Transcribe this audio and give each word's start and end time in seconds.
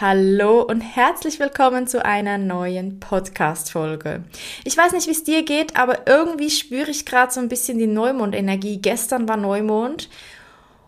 Hallo 0.00 0.62
und 0.62 0.80
herzlich 0.80 1.38
willkommen 1.38 1.86
zu 1.86 2.02
einer 2.02 2.38
neuen 2.38 2.98
Podcast-Folge. 2.98 4.24
Ich 4.64 4.76
weiß 4.76 4.92
nicht, 4.92 5.06
wie 5.06 5.12
es 5.12 5.22
dir 5.22 5.44
geht, 5.44 5.76
aber 5.76 6.06
irgendwie 6.06 6.50
spüre 6.50 6.90
ich 6.90 7.04
gerade 7.04 7.30
so 7.30 7.40
ein 7.40 7.50
bisschen 7.50 7.78
die 7.78 7.86
Neumond-Energie. 7.86 8.78
Gestern 8.78 9.28
war 9.28 9.36
Neumond 9.36 10.08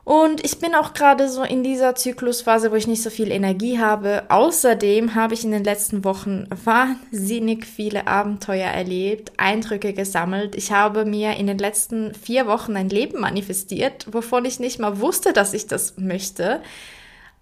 und 0.05 0.43
ich 0.45 0.59
bin 0.59 0.75
auch 0.75 0.95
gerade 0.95 1.29
so 1.29 1.43
in 1.43 1.63
dieser 1.63 1.95
Zyklusphase, 1.95 2.73
wo 2.73 2.77
ich 2.77 2.87
nicht 2.87 3.03
so 3.03 3.11
viel 3.11 3.31
Energie 3.31 3.79
habe. 3.79 4.25
Außerdem 4.31 5.15
habe 5.15 5.35
ich 5.35 5.45
in 5.45 5.53
den 5.53 5.65
letzten 5.65 6.03
Wochen 6.03 6.47
wahnsinnig 6.65 7.67
viele 7.67 8.07
Abenteuer 8.07 8.71
erlebt, 8.71 9.33
Eindrücke 9.37 9.93
gesammelt. 9.93 10.55
Ich 10.57 10.73
habe 10.73 11.05
mir 11.05 11.37
in 11.37 11.47
den 11.47 11.59
letzten 11.59 12.15
vier 12.15 12.47
Wochen 12.47 12.75
ein 12.75 12.89
Leben 12.89 13.21
manifestiert, 13.21 14.07
wovon 14.13 14.47
ich 14.47 14.61
nicht 14.61 14.81
mal 14.81 14.99
wusste, 14.99 15.35
dass 15.35 15.53
ich 15.53 15.67
das 15.67 15.99
möchte. 15.99 16.63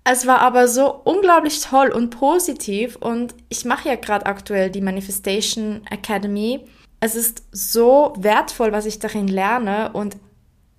Es 0.04 0.26
war 0.26 0.40
aber 0.40 0.66
so 0.66 1.00
unglaublich 1.04 1.60
toll 1.60 1.90
und 1.90 2.10
positiv 2.10 2.96
und 2.96 3.34
ich 3.48 3.64
mache 3.64 3.88
ja 3.88 3.94
gerade 3.94 4.26
aktuell 4.26 4.70
die 4.70 4.80
Manifestation 4.80 5.82
Academy. 5.88 6.64
Es 6.98 7.14
ist 7.14 7.44
so 7.52 8.12
wertvoll, 8.16 8.72
was 8.72 8.86
ich 8.86 8.98
darin 8.98 9.28
lerne 9.28 9.92
und 9.92 10.16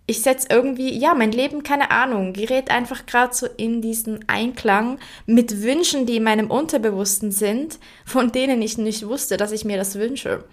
ich 0.05 0.21
setze 0.21 0.47
irgendwie, 0.49 0.97
ja, 0.97 1.13
mein 1.13 1.31
Leben, 1.31 1.63
keine 1.63 1.91
Ahnung, 1.91 2.33
gerät 2.33 2.69
einfach 2.69 3.05
gerade 3.05 3.33
so 3.33 3.47
in 3.55 3.81
diesen 3.81 4.27
Einklang 4.27 4.99
mit 5.25 5.61
Wünschen, 5.61 6.05
die 6.05 6.17
in 6.17 6.23
meinem 6.23 6.51
Unterbewussten 6.51 7.31
sind, 7.31 7.79
von 8.05 8.33
denen 8.33 8.61
ich 8.61 8.77
nicht 8.77 9.07
wusste, 9.07 9.37
dass 9.37 9.53
ich 9.53 9.63
mir 9.63 9.77
das 9.77 9.95
wünsche. 9.95 10.43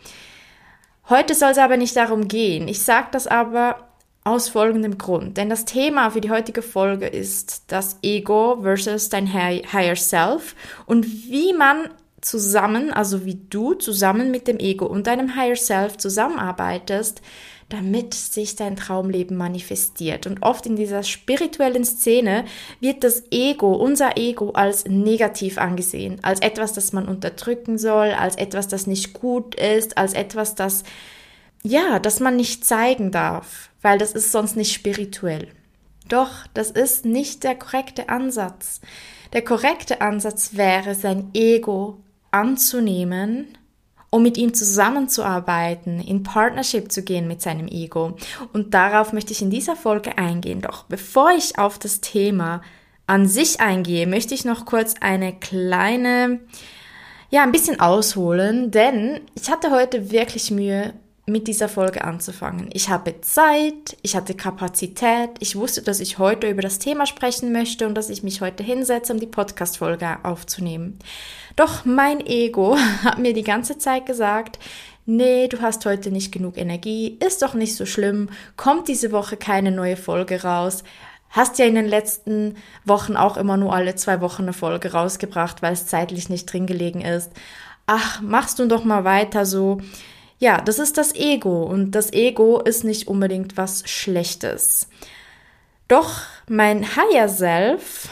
Heute 1.09 1.35
soll 1.35 1.51
es 1.51 1.59
aber 1.59 1.77
nicht 1.77 1.97
darum 1.97 2.29
gehen. 2.29 2.69
Ich 2.69 2.83
sage 2.83 3.09
das 3.11 3.27
aber 3.27 3.90
aus 4.31 4.49
folgendem 4.49 4.97
Grund. 4.97 5.37
Denn 5.37 5.51
das 5.51 5.65
Thema 5.65 6.11
für 6.11 6.21
die 6.21 6.31
heutige 6.31 6.63
Folge 6.63 7.07
ist 7.07 7.65
das 7.67 7.99
Ego 8.03 8.59
versus 8.63 9.09
dein 9.09 9.33
Higher 9.33 9.97
Self 9.97 10.55
und 10.87 11.05
wie 11.05 11.53
man 11.53 11.91
zusammen, 12.21 12.93
also 12.93 13.25
wie 13.25 13.41
du 13.49 13.75
zusammen 13.75 14.31
mit 14.31 14.47
dem 14.47 14.59
Ego 14.59 14.87
und 14.87 15.07
deinem 15.07 15.35
Higher 15.35 15.57
Self 15.57 15.97
zusammenarbeitest, 15.97 17.23
damit 17.71 18.15
sich 18.15 18.57
dein 18.57 18.77
Traumleben 18.77 19.37
manifestiert. 19.37 20.27
Und 20.27 20.43
oft 20.43 20.67
in 20.67 20.77
dieser 20.77 21.03
spirituellen 21.03 21.85
Szene 21.85 22.45
wird 22.81 23.03
das 23.05 23.25
Ego, 23.31 23.75
unser 23.75 24.17
Ego, 24.17 24.51
als 24.51 24.87
negativ 24.87 25.57
angesehen, 25.59 26.19
als 26.23 26.41
etwas, 26.41 26.73
das 26.73 26.93
man 26.93 27.09
unterdrücken 27.09 27.79
soll, 27.79 28.11
als 28.11 28.37
etwas, 28.37 28.69
das 28.69 28.87
nicht 28.87 29.13
gut 29.13 29.55
ist, 29.55 29.99
als 29.99 30.15
etwas, 30.15 30.55
das 30.55 30.85
ja, 31.63 31.99
das 31.99 32.21
man 32.21 32.37
nicht 32.37 32.65
zeigen 32.65 33.11
darf, 33.11 33.70
weil 33.83 33.99
das 33.99 34.13
ist 34.13 34.33
sonst 34.33 34.57
nicht 34.57 34.73
spirituell. 34.73 35.49
Doch, 36.09 36.47
das 36.55 36.71
ist 36.71 37.05
nicht 37.05 37.45
der 37.45 37.55
korrekte 37.55 38.09
Ansatz. 38.09 38.81
Der 39.33 39.43
korrekte 39.43 40.01
Ansatz 40.01 40.55
wäre, 40.55 40.95
sein 40.95 41.31
Ego 41.35 42.03
anzunehmen, 42.33 43.57
um 44.11 44.23
mit 44.25 44.37
ihm 44.37 44.53
zusammenzuarbeiten, 44.53 46.01
in 46.01 46.25
Partnership 46.25 46.91
zu 46.91 47.03
gehen 47.03 47.29
mit 47.29 47.41
seinem 47.41 47.69
Ego. 47.69 48.17
Und 48.53 48.75
darauf 48.75 49.13
möchte 49.13 49.33
ich 49.33 49.41
in 49.41 49.51
dieser 49.51 49.77
Folge 49.77 50.19
eingehen. 50.19 50.61
Doch 50.61 50.85
bevor 50.85 51.31
ich 51.31 51.59
auf 51.59 51.79
das 51.79 52.01
Thema 52.01 52.61
an 53.07 53.27
sich 53.27 53.61
eingehe, 53.61 54.07
möchte 54.07 54.35
ich 54.35 54.45
noch 54.45 54.67
kurz 54.67 54.95
eine 55.01 55.33
kleine, 55.33 56.41
ja, 57.31 57.45
ein 57.45 57.53
bisschen 57.53 57.79
ausholen, 57.79 58.73
denn 58.73 59.21
ich 59.41 59.51
hatte 59.51 59.71
heute 59.71 60.11
wirklich 60.11 60.51
Mühe, 60.51 60.93
mit 61.27 61.49
dieser 61.49 61.69
Folge 61.69 62.05
anzufangen. 62.05 62.71
Ich 62.73 62.89
habe 62.89 63.21
Zeit, 63.21 63.97
ich 64.03 64.17
hatte 64.17 64.35
Kapazität, 64.35 65.31
ich 65.39 65.57
wusste, 65.57 65.83
dass 65.83 66.01
ich 66.01 66.19
heute 66.19 66.49
über 66.49 66.63
das 66.63 66.79
Thema 66.79 67.07
sprechen 67.07 67.53
möchte 67.53 67.87
und 67.87 67.95
dass 67.95 68.11
ich 68.11 68.23
mich 68.23 68.41
heute 68.41 68.63
hinsetze, 68.63 69.13
um 69.13 69.21
die 69.21 69.27
Podcast-Folge 69.27 70.19
aufzunehmen. 70.23 70.99
Doch 71.57 71.85
mein 71.85 72.25
Ego 72.27 72.77
hat 73.05 73.19
mir 73.19 73.33
die 73.33 73.45
ganze 73.45 73.79
Zeit 73.79 74.07
gesagt, 74.07 74.59
nee, 75.07 75.49
du 75.49 75.61
hast 75.61 75.85
heute 75.87 76.11
nicht 76.11 76.33
genug 76.33 76.57
Energie, 76.57 77.19
ist 77.25 77.43
doch 77.43 77.55
nicht 77.55 77.77
so 77.77 77.87
schlimm, 77.87 78.31
kommt 78.57 78.89
diese 78.89 79.13
Woche 79.13 79.37
keine 79.37 79.71
neue 79.71 79.97
Folge 79.97 80.43
raus. 80.43 80.85
Hast 81.31 81.61
ja 81.61 81.67
in 81.67 81.77
den 81.77 81.87
letzten 81.87 82.57
Wochen 82.85 83.17
auch 83.17 83.37
immer 83.37 83.57
nur 83.57 83.73
alle 83.73 83.95
zwei 83.95 84.21
Wochen 84.21 84.43
eine 84.43 84.53
Folge 84.53 84.93
rausgebracht, 84.93 85.63
weil 85.63 85.75
es 85.75 85.87
zeitlich 85.87 86.29
nicht 86.29 86.53
drin 86.53 86.67
gelegen 86.67 87.03
ist. 87.03 87.31
Ach, 87.87 88.21
machst 88.21 88.59
du 88.59 88.67
doch 88.67 88.85
mal 88.85 89.05
weiter 89.05 89.47
so 89.47 89.81
ja, 90.41 90.61
das 90.63 90.79
ist 90.79 90.97
das 90.97 91.15
Ego 91.15 91.65
und 91.65 91.93
das 91.93 92.13
Ego 92.13 92.61
ist 92.61 92.83
nicht 92.83 93.07
unbedingt 93.09 93.57
was 93.59 93.89
Schlechtes. 93.89 94.89
Doch 95.87 96.23
mein 96.49 96.97
Higher 96.97 97.29
Self, 97.29 98.09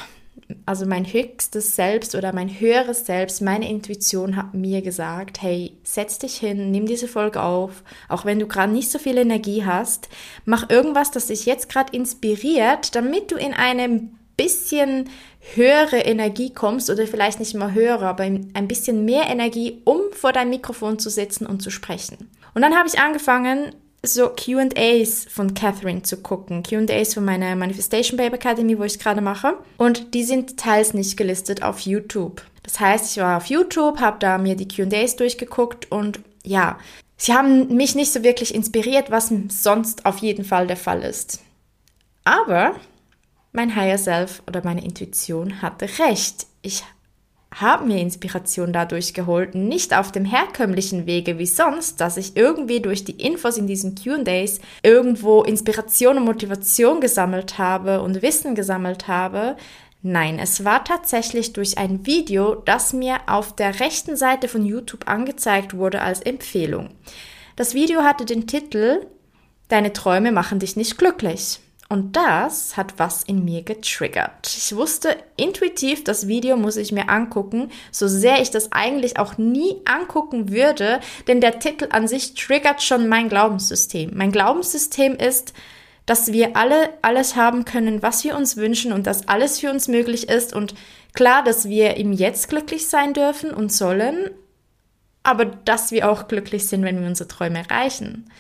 also 0.67 0.85
mein 0.85 1.11
höchstes 1.11 1.75
Selbst 1.75 2.15
oder 2.15 2.35
mein 2.35 2.61
höheres 2.61 3.07
Selbst, 3.07 3.41
meine 3.41 3.69
Intuition 3.71 4.37
hat 4.37 4.53
mir 4.53 4.83
gesagt, 4.83 5.41
hey, 5.41 5.79
setz 5.85 6.19
dich 6.19 6.37
hin, 6.37 6.71
nimm 6.71 6.85
diese 6.85 7.09
Folge 7.09 7.43
auf, 7.43 7.83
auch 8.11 8.27
wenn 8.27 8.39
du 8.39 8.47
gerade 8.47 8.73
nicht 8.73 8.91
so 8.91 8.99
viel 8.99 9.17
Energie 9.17 9.65
hast, 9.65 10.11
mach 10.45 10.69
irgendwas, 10.69 11.11
das 11.11 11.29
dich 11.29 11.47
jetzt 11.47 11.71
gerade 11.71 11.97
inspiriert, 11.97 12.95
damit 12.95 13.31
du 13.33 13.37
in 13.37 13.55
einem 13.55 14.19
bisschen 14.37 15.09
höhere 15.55 15.99
Energie 15.99 16.53
kommst 16.53 16.91
oder 16.91 17.07
vielleicht 17.07 17.41
nicht 17.41 17.55
mal 17.55 17.73
höhere, 17.73 18.07
aber 18.07 18.25
ein 18.25 18.69
bisschen 18.69 19.05
mehr 19.05 19.29
Energie, 19.29 19.81
um 19.85 20.01
vor 20.13 20.33
dein 20.33 20.51
Mikrofon 20.51 20.99
zu 20.99 21.11
sitzen 21.11 21.47
und 21.47 21.63
zu 21.63 21.71
sprechen. 21.71 22.31
Und 22.55 22.63
dann 22.63 22.77
habe 22.77 22.89
ich 22.89 22.99
angefangen, 22.99 23.75
so 24.03 24.29
QAs 24.29 25.27
von 25.29 25.55
Catherine 25.55 26.03
zu 26.03 26.19
gucken. 26.19 26.63
QAs 26.63 27.15
von 27.15 27.25
meiner 27.25 27.57
Manifestation 27.57 28.17
Babe 28.17 28.37
Academy, 28.37 28.79
wo 28.79 28.85
ich 28.85 28.99
gerade 28.99 29.21
mache. 29.21 29.55
Und 29.77 30.15
die 30.15 30.25
sind 30.25 30.57
teils 30.57 30.95
nicht 30.95 31.17
gelistet 31.17 31.63
auf 31.63 31.81
YouTube. 31.81 32.43
Das 32.63 32.79
heißt, 32.79 33.11
ich 33.11 33.23
war 33.23 33.39
auf 33.39 33.47
YouTube, 33.47 34.01
habe 34.01 34.19
da 34.21 34.39
mir 34.39 34.55
die 34.55 34.69
QAs 34.69 35.17
durchgeguckt 35.17 35.91
und 35.91 36.21
ja, 36.45 36.79
sie 37.17 37.33
haben 37.33 37.75
mich 37.75 37.95
nicht 37.95 38.13
so 38.13 38.23
wirklich 38.23 38.55
inspiriert, 38.55 39.11
was 39.11 39.33
sonst 39.49 40.07
auf 40.07 40.19
jeden 40.19 40.45
Fall 40.45 40.67
der 40.67 40.77
Fall 40.77 41.03
ist. 41.03 41.41
Aber 42.25 42.75
mein 43.59 43.75
Higher 43.75 43.99
Self 43.99 44.41
oder 44.47 44.63
meine 44.63 44.85
Intuition 44.85 45.61
hatte 45.63 45.89
recht. 45.99 46.47
Ich 46.63 46.85
habe 47.53 47.87
mir 47.87 47.99
Inspiration 47.99 48.73
dadurch 48.73 49.15
geholt, 49.15 49.57
nicht 49.57 49.97
auf 49.97 50.13
dem 50.13 50.25
herkömmlichen 50.25 51.07
Wege 51.07 51.41
wie 51.41 51.47
sonst, 51.47 52.01
dass 52.01 52.19
ich 52.19 52.37
irgendwie 52.37 52.79
durch 52.79 53.03
die 53.03 53.21
Infos 53.21 53.59
in 53.59 53.67
diesen 53.67 53.97
QAs 53.97 54.61
irgendwo 54.85 55.43
Inspiration 55.43 56.19
und 56.19 56.25
Motivation 56.25 57.01
gesammelt 57.01 57.59
habe 57.59 58.01
und 58.01 58.23
Wissen 58.23 58.55
gesammelt 58.55 59.09
habe. 59.09 59.57
Nein, 60.03 60.39
es 60.39 60.65
war 60.65 60.85
tatsächlich 60.85 61.53
durch 61.53 61.79
ein 61.79 62.07
Video, 62.07 62.55
das 62.55 62.93
mir 62.93 63.17
auf 63.27 63.57
der 63.57 63.81
rechten 63.81 64.17
Seite 64.17 64.47
von 64.47 64.65
YouTube 64.65 65.09
angezeigt 65.09 65.77
wurde 65.77 66.01
als 66.01 66.21
Empfehlung. 66.21 66.91
Das 67.57 67.75
Video 67.75 68.03
hatte 68.03 68.25
den 68.25 68.47
Titel 68.47 69.05
Deine 69.67 69.93
Träume 69.93 70.31
machen 70.31 70.61
dich 70.61 70.77
nicht 70.77 70.97
glücklich. 70.97 71.59
Und 71.91 72.17
das 72.17 72.77
hat 72.77 72.99
was 72.99 73.23
in 73.23 73.47
mir 73.47 73.63
getriggert. 73.63 74.47
Ich 74.47 74.77
wusste 74.77 75.17
intuitiv, 75.37 76.05
das 76.05 76.29
Video 76.29 76.59
muss 76.59 76.77
ich 76.77 76.93
mir 76.93 77.09
angucken, 77.09 77.71
so 77.91 78.07
sehr 78.09 78.43
ich 78.43 78.51
das 78.51 78.73
eigentlich 78.73 79.19
auch 79.19 79.39
nie 79.39 79.77
angucken 79.87 80.51
würde, 80.51 81.01
denn 81.29 81.41
der 81.41 81.61
Titel 81.61 81.89
an 81.91 82.07
sich 82.07 82.35
triggert 82.35 82.83
schon 82.83 83.09
mein 83.09 83.31
Glaubenssystem. 83.31 84.11
Mein 84.15 84.33
Glaubenssystem 84.33 85.17
ist, 85.17 85.55
dass 86.05 86.31
wir 86.31 86.57
alle 86.57 86.91
alles 87.01 87.37
haben 87.37 87.65
können, 87.65 88.03
was 88.03 88.23
wir 88.23 88.37
uns 88.37 88.59
wünschen 88.59 88.93
und 88.93 89.07
dass 89.07 89.27
alles 89.27 89.61
für 89.61 89.71
uns 89.71 89.89
möglich 89.89 90.29
ist 90.29 90.55
und 90.55 90.75
klar, 91.15 91.43
dass 91.43 91.71
wir 91.71 91.97
im 91.97 92.13
Jetzt 92.13 92.51
glücklich 92.51 92.89
sein 92.89 93.15
dürfen 93.15 93.53
und 93.53 93.73
sollen, 93.73 94.31
aber 95.23 95.47
dass 95.47 95.91
wir 95.91 96.11
auch 96.11 96.29
glücklich 96.29 96.67
sind, 96.67 96.83
wenn 96.83 97.01
wir 97.01 97.09
unsere 97.09 97.29
Träume 97.29 97.61
erreichen. 97.61 98.31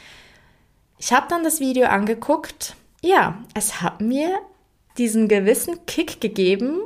Ich 0.99 1.13
habe 1.15 1.27
dann 1.31 1.45
das 1.45 1.61
Video 1.61 1.87
angeguckt 1.87 2.75
ja, 3.03 3.43
es 3.55 3.81
hat 3.81 4.01
mir 4.01 4.39
diesen 4.97 5.29
gewissen 5.29 5.87
Kick 5.87 6.21
gegeben, 6.21 6.81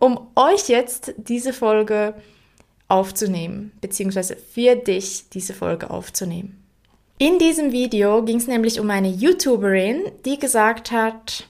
um 0.00 0.28
euch 0.34 0.68
jetzt 0.68 1.14
diese 1.16 1.52
Folge 1.52 2.14
aufzunehmen, 2.88 3.72
beziehungsweise 3.80 4.36
für 4.36 4.76
dich 4.76 5.28
diese 5.30 5.54
Folge 5.54 5.90
aufzunehmen. 5.90 6.60
In 7.18 7.38
diesem 7.38 7.70
Video 7.70 8.24
ging 8.24 8.38
es 8.38 8.48
nämlich 8.48 8.80
um 8.80 8.90
eine 8.90 9.08
YouTuberin, 9.08 10.02
die 10.24 10.38
gesagt 10.38 10.90
hat, 10.90 11.48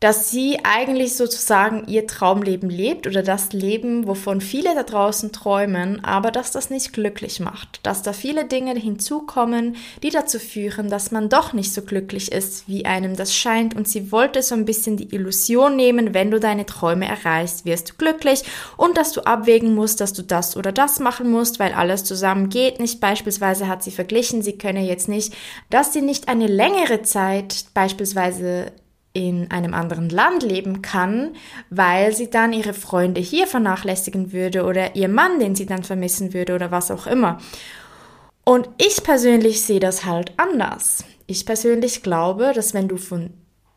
dass 0.00 0.30
sie 0.30 0.60
eigentlich 0.62 1.16
sozusagen 1.16 1.86
ihr 1.88 2.06
Traumleben 2.06 2.70
lebt 2.70 3.06
oder 3.06 3.22
das 3.22 3.52
Leben, 3.52 4.06
wovon 4.06 4.40
viele 4.40 4.74
da 4.74 4.84
draußen 4.84 5.32
träumen, 5.32 6.04
aber 6.04 6.30
dass 6.30 6.52
das 6.52 6.70
nicht 6.70 6.92
glücklich 6.92 7.40
macht, 7.40 7.80
dass 7.82 8.02
da 8.02 8.12
viele 8.12 8.44
Dinge 8.44 8.74
hinzukommen, 8.74 9.76
die 10.02 10.10
dazu 10.10 10.38
führen, 10.38 10.88
dass 10.88 11.10
man 11.10 11.28
doch 11.28 11.52
nicht 11.52 11.72
so 11.72 11.82
glücklich 11.82 12.30
ist, 12.30 12.68
wie 12.68 12.84
einem 12.84 13.16
das 13.16 13.34
scheint 13.34 13.74
und 13.74 13.88
sie 13.88 14.12
wollte 14.12 14.42
so 14.42 14.54
ein 14.54 14.64
bisschen 14.64 14.96
die 14.96 15.14
Illusion 15.14 15.74
nehmen, 15.74 16.14
wenn 16.14 16.30
du 16.30 16.38
deine 16.38 16.66
Träume 16.66 17.08
erreichst, 17.08 17.64
wirst 17.64 17.90
du 17.90 17.94
glücklich 17.94 18.44
und 18.76 18.96
dass 18.96 19.12
du 19.12 19.22
abwägen 19.22 19.74
musst, 19.74 20.00
dass 20.00 20.12
du 20.12 20.22
das 20.22 20.56
oder 20.56 20.70
das 20.70 21.00
machen 21.00 21.30
musst, 21.30 21.58
weil 21.58 21.72
alles 21.72 22.04
zusammen 22.04 22.48
geht 22.48 22.78
nicht. 22.78 23.00
Beispielsweise 23.00 23.68
hat 23.68 23.82
sie 23.82 23.90
verglichen, 23.90 24.42
sie 24.42 24.58
könne 24.58 24.86
jetzt 24.86 25.08
nicht, 25.08 25.34
dass 25.70 25.92
sie 25.92 26.02
nicht 26.02 26.28
eine 26.28 26.46
längere 26.46 27.02
Zeit 27.02 27.66
beispielsweise 27.74 28.72
in 29.18 29.50
einem 29.50 29.74
anderen 29.74 30.08
Land 30.08 30.42
leben 30.42 30.82
kann, 30.82 31.34
weil 31.70 32.14
sie 32.14 32.30
dann 32.30 32.52
ihre 32.52 32.74
Freunde 32.74 33.20
hier 33.20 33.46
vernachlässigen 33.46 34.32
würde 34.32 34.64
oder 34.64 34.94
ihr 34.94 35.08
Mann, 35.08 35.40
den 35.40 35.54
sie 35.54 35.66
dann 35.66 35.82
vermissen 35.82 36.32
würde 36.32 36.54
oder 36.54 36.70
was 36.70 36.90
auch 36.90 37.06
immer. 37.06 37.38
Und 38.44 38.68
ich 38.78 39.02
persönlich 39.02 39.62
sehe 39.62 39.80
das 39.80 40.04
halt 40.04 40.32
anders. 40.36 41.04
Ich 41.26 41.44
persönlich 41.44 42.02
glaube, 42.02 42.52
dass 42.54 42.72
wenn 42.72 42.88
du 42.88 42.96
von 42.96 43.34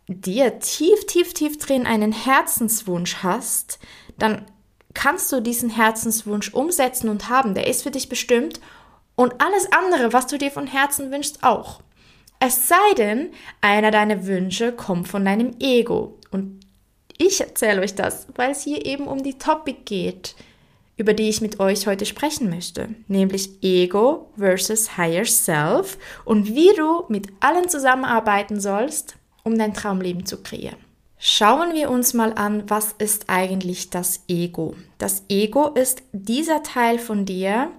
dir 0.08 0.60
tief, 0.60 1.06
tief, 1.08 1.34
tief 1.34 1.58
drin 1.58 1.86
einen 1.86 2.12
Herzenswunsch 2.12 3.18
hast, 3.24 3.80
dann 4.18 4.46
kannst 4.94 5.32
du 5.32 5.42
diesen 5.42 5.70
Herzenswunsch 5.70 6.54
umsetzen 6.54 7.10
und 7.10 7.30
haben. 7.30 7.56
Der 7.56 7.68
ist 7.68 7.84
für 7.84 7.92
dich 7.92 8.10
bestimmt 8.10 8.60
und 9.16 9.42
alles 9.42 9.72
andere, 9.72 10.14
was 10.14 10.28
du 10.28 10.38
dir 10.38 10.52
von 10.52 10.68
Herzen 10.68 11.12
wünschst, 11.12 11.44
auch. 11.44 11.82
Es 12.44 12.68
sei 12.68 12.96
denn, 12.98 13.30
einer 13.62 13.92
deiner 13.92 14.26
Wünsche 14.26 14.72
kommt 14.72 15.08
von 15.08 15.24
deinem 15.24 15.52
Ego. 15.60 16.18
Und 16.32 16.60
ich 17.20 17.40
erzähle 17.40 17.82
euch 17.82 17.94
das, 17.94 18.26
weil 18.34 18.50
es 18.50 18.64
hier 18.64 18.84
eben 18.84 19.06
um 19.08 19.22
die 19.22 19.38
Topic 19.38 19.82
geht, 19.86 20.34
über 20.98 21.14
die 21.14 21.30
ich 21.30 21.42
mit 21.42 21.60
euch 21.60 21.86
heute 21.86 22.08
sprechen 22.08 22.50
möchte, 22.50 22.90
nämlich 23.08 23.62
Ego 23.62 24.32
versus 24.36 24.98
Higher 24.98 25.26
Self 25.26 26.00
und 26.26 26.56
wie 26.56 26.74
du 26.76 27.04
mit 27.10 27.28
allen 27.42 27.70
zusammenarbeiten 27.70 28.60
sollst, 28.60 29.18
um 29.44 29.56
dein 29.56 29.76
Traumleben 29.76 30.26
zu 30.26 30.42
kreieren. 30.42 30.80
Schauen 31.20 31.76
wir 31.76 31.92
uns 31.92 32.16
mal 32.16 32.34
an, 32.34 32.64
was 32.68 32.96
ist 32.98 33.26
eigentlich 33.28 33.92
das 33.92 34.24
Ego? 34.28 34.74
Das 34.98 35.26
Ego 35.30 35.68
ist 35.68 36.02
dieser 36.12 36.64
Teil 36.64 36.98
von 36.98 37.24
dir, 37.26 37.70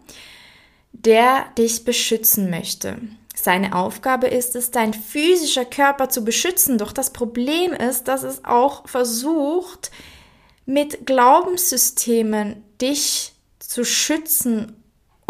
der 0.93 1.47
dich 1.59 1.85
beschützen 1.85 2.49
möchte. 2.49 2.99
Seine 3.43 3.75
Aufgabe 3.75 4.29
ist 4.29 4.55
es, 4.55 4.71
dein 4.71 4.95
physischer 4.95 5.65
Körper 5.65 6.09
zu 6.09 6.25
beschützen. 6.25 6.79
Doch 6.79 6.93
das 6.93 7.13
Problem 7.13 7.73
ist, 7.73 8.07
dass 8.07 8.23
es 8.23 8.45
auch 8.45 8.89
versucht, 8.89 9.91
mit 10.65 11.07
Glaubenssystemen 11.07 12.63
dich 12.81 13.33
zu 13.59 13.85
schützen 13.85 14.82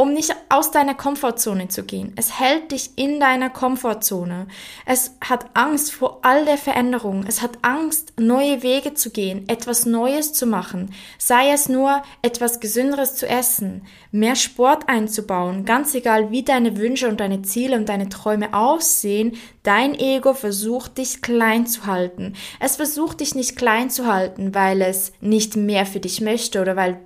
um 0.03 0.13
nicht 0.13 0.35
aus 0.49 0.73
deiner 0.73 0.97
Komfortzone 0.97 1.69
zu 1.69 1.85
gehen. 1.85 2.13
Es 2.17 2.41
hält 2.41 2.73
dich 2.73 2.91
in 2.97 3.21
deiner 3.21 3.51
Komfortzone. 3.51 4.49
Es 4.85 5.15
hat 5.21 5.47
Angst 5.55 5.93
vor 5.93 6.19
all 6.23 6.45
der 6.45 6.59
Veränderung. 6.59 7.25
Es 7.29 7.41
hat 7.41 7.53
Angst, 7.63 8.13
neue 8.19 8.65
Wege 8.65 8.95
zu 8.95 9.11
gehen, 9.11 9.49
etwas 9.49 9.87
Neues 9.87 10.33
zu 10.33 10.47
machen. 10.47 10.93
Sei 11.19 11.53
es 11.53 11.69
nur 11.69 12.03
etwas 12.21 12.59
Gesünderes 12.59 13.15
zu 13.15 13.29
essen, 13.29 13.87
mehr 14.11 14.35
Sport 14.35 14.89
einzubauen, 14.89 15.65
ganz 15.65 15.95
egal 15.95 16.33
wie 16.33 16.43
deine 16.43 16.77
Wünsche 16.79 17.09
und 17.09 17.21
deine 17.21 17.43
Ziele 17.43 17.77
und 17.77 17.89
deine 17.89 18.09
Träume 18.09 18.55
aussehen, 18.55 19.37
dein 19.63 19.95
Ego 19.95 20.35
versucht 20.35 20.99
dich 20.99 21.23
klein 21.23 21.69
zu 21.69 21.87
halten. 21.87 22.35
Es 22.59 22.75
versucht 22.75 23.21
dich 23.21 23.37
nicht 23.37 23.55
klein 23.55 23.89
zu 23.89 24.13
halten, 24.13 24.53
weil 24.53 24.83
es 24.83 25.13
nicht 25.21 25.55
mehr 25.55 25.87
für 25.87 26.01
dich 26.01 26.21
möchte 26.21 26.61
oder 26.61 26.75
weil 26.75 26.99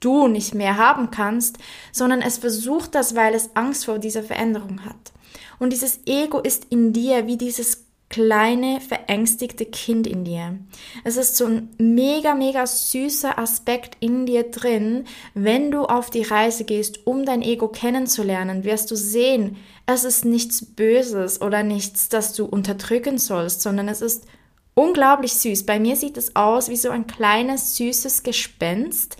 du 0.00 0.28
nicht 0.28 0.54
mehr 0.54 0.76
haben 0.76 1.10
kannst, 1.10 1.58
sondern 1.92 2.22
es 2.22 2.38
versucht 2.38 2.94
das, 2.94 3.14
weil 3.14 3.34
es 3.34 3.50
Angst 3.54 3.86
vor 3.86 3.98
dieser 3.98 4.22
Veränderung 4.22 4.84
hat. 4.84 5.12
Und 5.58 5.72
dieses 5.72 6.00
Ego 6.06 6.38
ist 6.40 6.66
in 6.70 6.92
dir 6.92 7.26
wie 7.26 7.36
dieses 7.36 7.86
kleine, 8.08 8.80
verängstigte 8.80 9.66
Kind 9.66 10.06
in 10.06 10.24
dir. 10.24 10.58
Es 11.02 11.16
ist 11.16 11.36
so 11.36 11.46
ein 11.46 11.74
mega, 11.78 12.34
mega 12.34 12.66
süßer 12.66 13.38
Aspekt 13.38 13.96
in 14.00 14.26
dir 14.26 14.44
drin. 14.44 15.04
Wenn 15.34 15.70
du 15.70 15.84
auf 15.86 16.10
die 16.10 16.22
Reise 16.22 16.64
gehst, 16.64 17.06
um 17.06 17.24
dein 17.24 17.42
Ego 17.42 17.68
kennenzulernen, 17.68 18.64
wirst 18.64 18.90
du 18.90 18.96
sehen, 18.96 19.56
es 19.86 20.04
ist 20.04 20.24
nichts 20.24 20.64
Böses 20.64 21.40
oder 21.40 21.62
nichts, 21.62 22.08
das 22.08 22.32
du 22.32 22.44
unterdrücken 22.44 23.18
sollst, 23.18 23.62
sondern 23.62 23.88
es 23.88 24.02
ist 24.02 24.26
unglaublich 24.74 25.34
süß. 25.34 25.66
Bei 25.66 25.80
mir 25.80 25.96
sieht 25.96 26.16
es 26.16 26.36
aus 26.36 26.68
wie 26.68 26.76
so 26.76 26.90
ein 26.90 27.06
kleines, 27.06 27.76
süßes 27.76 28.22
Gespenst, 28.22 29.16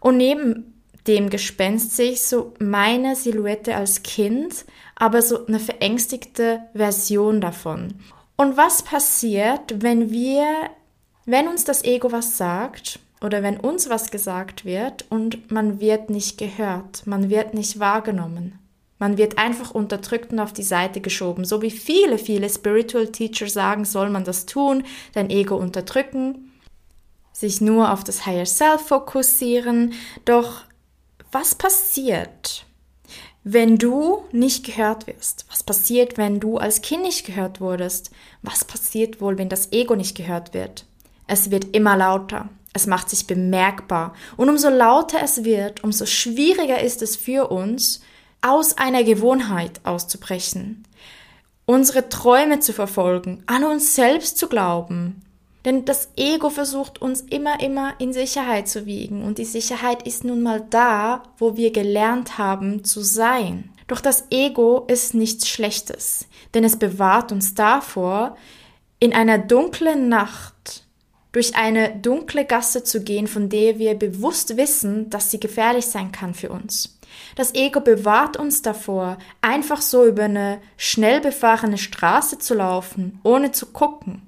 und 0.00 0.16
neben 0.16 0.78
dem 1.06 1.30
Gespenst 1.30 1.96
sehe 1.96 2.12
ich 2.12 2.22
so 2.22 2.52
meine 2.58 3.16
Silhouette 3.16 3.74
als 3.74 4.02
Kind, 4.02 4.66
aber 4.94 5.22
so 5.22 5.46
eine 5.46 5.58
verängstigte 5.58 6.60
Version 6.74 7.40
davon. 7.40 7.94
Und 8.36 8.56
was 8.56 8.82
passiert, 8.82 9.82
wenn 9.82 10.10
wir, 10.10 10.46
wenn 11.24 11.48
uns 11.48 11.64
das 11.64 11.82
Ego 11.82 12.12
was 12.12 12.36
sagt 12.36 13.00
oder 13.20 13.42
wenn 13.42 13.58
uns 13.58 13.88
was 13.88 14.10
gesagt 14.10 14.64
wird 14.64 15.06
und 15.08 15.50
man 15.50 15.80
wird 15.80 16.10
nicht 16.10 16.38
gehört, 16.38 17.06
man 17.06 17.30
wird 17.30 17.54
nicht 17.54 17.80
wahrgenommen? 17.80 18.58
Man 19.00 19.16
wird 19.16 19.38
einfach 19.38 19.70
unterdrückt 19.70 20.32
und 20.32 20.40
auf 20.40 20.52
die 20.52 20.64
Seite 20.64 21.00
geschoben. 21.00 21.44
So 21.44 21.62
wie 21.62 21.70
viele, 21.70 22.18
viele 22.18 22.50
Spiritual 22.50 23.06
Teacher 23.06 23.48
sagen, 23.48 23.84
soll 23.84 24.10
man 24.10 24.24
das 24.24 24.44
tun, 24.44 24.82
dein 25.14 25.30
Ego 25.30 25.56
unterdrücken 25.56 26.47
sich 27.38 27.60
nur 27.60 27.92
auf 27.92 28.02
das 28.02 28.26
Higher 28.26 28.46
Self 28.46 28.88
fokussieren. 28.88 29.92
Doch 30.24 30.62
was 31.30 31.54
passiert, 31.54 32.66
wenn 33.44 33.78
du 33.78 34.24
nicht 34.32 34.66
gehört 34.66 35.06
wirst? 35.06 35.46
Was 35.48 35.62
passiert, 35.62 36.18
wenn 36.18 36.40
du 36.40 36.58
als 36.58 36.82
Kind 36.82 37.02
nicht 37.02 37.24
gehört 37.24 37.60
wurdest? 37.60 38.10
Was 38.42 38.64
passiert 38.64 39.20
wohl, 39.20 39.38
wenn 39.38 39.48
das 39.48 39.70
Ego 39.72 39.94
nicht 39.94 40.16
gehört 40.16 40.52
wird? 40.52 40.84
Es 41.28 41.52
wird 41.52 41.76
immer 41.76 41.96
lauter. 41.96 42.48
Es 42.72 42.86
macht 42.88 43.08
sich 43.08 43.28
bemerkbar. 43.28 44.14
Und 44.36 44.48
umso 44.48 44.68
lauter 44.68 45.20
es 45.22 45.44
wird, 45.44 45.84
umso 45.84 46.06
schwieriger 46.06 46.80
ist 46.82 47.02
es 47.02 47.14
für 47.16 47.50
uns, 47.50 48.00
aus 48.40 48.78
einer 48.78 49.04
Gewohnheit 49.04 49.80
auszubrechen, 49.84 50.84
unsere 51.66 52.08
Träume 52.08 52.60
zu 52.60 52.72
verfolgen, 52.72 53.42
an 53.46 53.64
uns 53.64 53.94
selbst 53.94 54.38
zu 54.38 54.48
glauben, 54.48 55.22
denn 55.64 55.84
das 55.84 56.10
Ego 56.16 56.50
versucht 56.50 57.02
uns 57.02 57.20
immer, 57.22 57.60
immer 57.60 57.94
in 57.98 58.12
Sicherheit 58.12 58.68
zu 58.68 58.86
wiegen. 58.86 59.24
Und 59.24 59.38
die 59.38 59.44
Sicherheit 59.44 60.06
ist 60.06 60.24
nun 60.24 60.42
mal 60.42 60.64
da, 60.70 61.22
wo 61.36 61.56
wir 61.56 61.72
gelernt 61.72 62.38
haben 62.38 62.84
zu 62.84 63.00
sein. 63.00 63.70
Doch 63.88 64.00
das 64.00 64.24
Ego 64.30 64.84
ist 64.86 65.14
nichts 65.14 65.48
Schlechtes, 65.48 66.26
denn 66.54 66.62
es 66.62 66.78
bewahrt 66.78 67.32
uns 67.32 67.54
davor, 67.54 68.36
in 69.00 69.12
einer 69.14 69.38
dunklen 69.38 70.08
Nacht 70.08 70.84
durch 71.32 71.54
eine 71.56 71.96
dunkle 71.96 72.44
Gasse 72.44 72.84
zu 72.84 73.02
gehen, 73.02 73.26
von 73.26 73.48
der 73.48 73.78
wir 73.78 73.94
bewusst 73.94 74.56
wissen, 74.56 75.10
dass 75.10 75.30
sie 75.30 75.40
gefährlich 75.40 75.86
sein 75.86 76.12
kann 76.12 76.34
für 76.34 76.50
uns. 76.50 76.98
Das 77.36 77.54
Ego 77.54 77.80
bewahrt 77.80 78.36
uns 78.36 78.62
davor, 78.62 79.18
einfach 79.40 79.80
so 79.80 80.04
über 80.04 80.24
eine 80.24 80.60
schnell 80.76 81.20
befahrene 81.20 81.78
Straße 81.78 82.38
zu 82.38 82.54
laufen, 82.54 83.20
ohne 83.22 83.52
zu 83.52 83.66
gucken. 83.66 84.22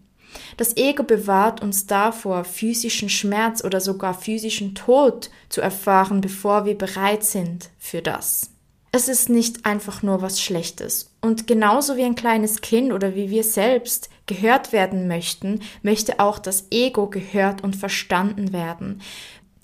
Das 0.56 0.76
Ego 0.76 1.02
bewahrt 1.02 1.62
uns 1.62 1.87
davor, 1.87 2.44
physischen 2.44 3.08
Schmerz 3.08 3.64
oder 3.64 3.80
sogar 3.80 4.14
physischen 4.14 4.75
Tod 4.75 5.30
zu 5.49 5.60
erfahren, 5.60 6.20
bevor 6.20 6.64
wir 6.64 6.76
bereit 6.76 7.25
sind 7.25 7.70
für 7.78 8.02
das. 8.02 8.50
Es 8.92 9.08
ist 9.08 9.28
nicht 9.28 9.66
einfach 9.66 10.02
nur 10.02 10.20
was 10.20 10.40
Schlechtes. 10.40 11.12
Und 11.20 11.46
genauso 11.46 11.96
wie 11.96 12.02
ein 12.02 12.16
kleines 12.16 12.60
Kind 12.60 12.92
oder 12.92 13.14
wie 13.14 13.30
wir 13.30 13.44
selbst 13.44 14.10
gehört 14.26 14.72
werden 14.72 15.06
möchten, 15.06 15.60
möchte 15.82 16.18
auch 16.18 16.40
das 16.40 16.66
Ego 16.70 17.08
gehört 17.08 17.62
und 17.62 17.76
verstanden 17.76 18.52
werden 18.52 19.00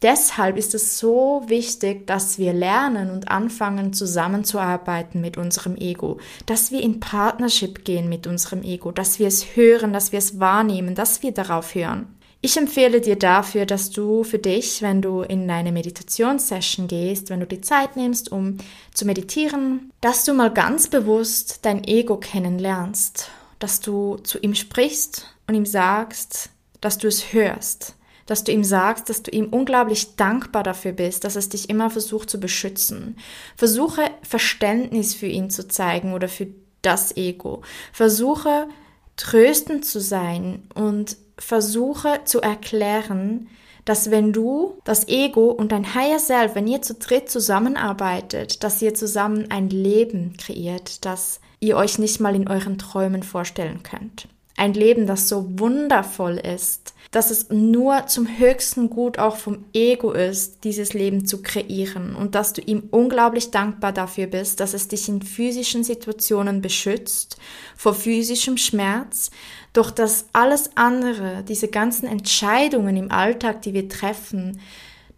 deshalb 0.02 0.56
ist 0.56 0.74
es 0.74 0.98
so 0.98 1.44
wichtig, 1.46 2.06
dass 2.06 2.38
wir 2.38 2.52
lernen 2.52 3.10
und 3.10 3.28
anfangen 3.28 3.92
zusammenzuarbeiten 3.92 5.20
mit 5.20 5.36
unserem 5.36 5.76
Ego, 5.76 6.18
dass 6.46 6.70
wir 6.70 6.82
in 6.82 7.00
Partnership 7.00 7.84
gehen 7.84 8.08
mit 8.08 8.26
unserem 8.26 8.62
Ego, 8.62 8.92
dass 8.92 9.18
wir 9.18 9.26
es 9.26 9.56
hören, 9.56 9.92
dass 9.92 10.12
wir 10.12 10.18
es 10.18 10.38
wahrnehmen, 10.40 10.94
dass 10.94 11.22
wir 11.22 11.32
darauf 11.32 11.74
hören. 11.74 12.16
Ich 12.42 12.56
empfehle 12.56 13.00
dir 13.00 13.16
dafür, 13.16 13.66
dass 13.66 13.90
du 13.90 14.22
für 14.22 14.38
dich, 14.38 14.82
wenn 14.82 15.02
du 15.02 15.22
in 15.22 15.50
eine 15.50 15.72
Meditationssession 15.72 16.86
gehst, 16.86 17.30
wenn 17.30 17.40
du 17.40 17.46
die 17.46 17.62
Zeit 17.62 17.96
nimmst, 17.96 18.30
um 18.30 18.58
zu 18.94 19.04
meditieren, 19.04 19.90
dass 20.00 20.24
du 20.24 20.34
mal 20.34 20.52
ganz 20.52 20.88
bewusst 20.88 21.60
dein 21.62 21.82
Ego 21.82 22.18
kennenlernst, 22.18 23.30
dass 23.58 23.80
du 23.80 24.18
zu 24.18 24.38
ihm 24.38 24.54
sprichst 24.54 25.34
und 25.48 25.54
ihm 25.54 25.66
sagst, 25.66 26.50
dass 26.80 26.98
du 26.98 27.08
es 27.08 27.32
hörst, 27.32 27.96
dass 28.26 28.44
du 28.44 28.52
ihm 28.52 28.64
sagst, 28.64 29.08
dass 29.08 29.22
du 29.22 29.30
ihm 29.30 29.46
unglaublich 29.46 30.16
dankbar 30.16 30.62
dafür 30.62 30.92
bist, 30.92 31.24
dass 31.24 31.36
es 31.36 31.48
dich 31.48 31.70
immer 31.70 31.90
versucht 31.90 32.28
zu 32.28 32.38
beschützen. 32.38 33.16
Versuche 33.56 34.02
Verständnis 34.22 35.14
für 35.14 35.26
ihn 35.26 35.48
zu 35.50 35.68
zeigen 35.68 36.12
oder 36.12 36.28
für 36.28 36.48
das 36.82 37.16
Ego. 37.16 37.62
Versuche 37.92 38.68
tröstend 39.16 39.84
zu 39.84 40.00
sein 40.00 40.64
und 40.74 41.16
versuche 41.38 42.20
zu 42.24 42.40
erklären, 42.40 43.48
dass 43.84 44.10
wenn 44.10 44.32
du, 44.32 44.78
das 44.84 45.06
Ego 45.06 45.50
und 45.50 45.70
dein 45.70 45.94
Higher 45.94 46.18
Self, 46.18 46.54
wenn 46.54 46.66
ihr 46.66 46.82
zu 46.82 46.94
dritt 46.94 47.30
zusammenarbeitet, 47.30 48.64
dass 48.64 48.82
ihr 48.82 48.94
zusammen 48.94 49.50
ein 49.50 49.70
Leben 49.70 50.36
kreiert, 50.36 51.04
das 51.04 51.40
ihr 51.60 51.76
euch 51.76 51.98
nicht 51.98 52.20
mal 52.20 52.34
in 52.34 52.48
euren 52.48 52.78
Träumen 52.78 53.22
vorstellen 53.22 53.82
könnt. 53.84 54.28
Ein 54.56 54.74
Leben, 54.74 55.06
das 55.06 55.28
so 55.28 55.58
wundervoll 55.58 56.36
ist, 56.36 56.94
dass 57.10 57.30
es 57.30 57.50
nur 57.50 58.06
zum 58.06 58.26
höchsten 58.38 58.90
Gut 58.90 59.18
auch 59.18 59.36
vom 59.36 59.64
Ego 59.72 60.12
ist, 60.12 60.64
dieses 60.64 60.92
Leben 60.92 61.26
zu 61.26 61.42
kreieren. 61.42 62.14
Und 62.14 62.34
dass 62.34 62.52
du 62.52 62.60
ihm 62.60 62.84
unglaublich 62.90 63.50
dankbar 63.50 63.92
dafür 63.92 64.26
bist, 64.26 64.60
dass 64.60 64.74
es 64.74 64.88
dich 64.88 65.08
in 65.08 65.22
physischen 65.22 65.84
Situationen 65.84 66.60
beschützt, 66.60 67.36
vor 67.76 67.94
physischem 67.94 68.56
Schmerz, 68.56 69.30
doch 69.72 69.90
dass 69.90 70.26
alles 70.32 70.70
andere, 70.76 71.44
diese 71.46 71.68
ganzen 71.68 72.06
Entscheidungen 72.06 72.96
im 72.96 73.10
Alltag, 73.10 73.62
die 73.62 73.74
wir 73.74 73.88
treffen, 73.88 74.60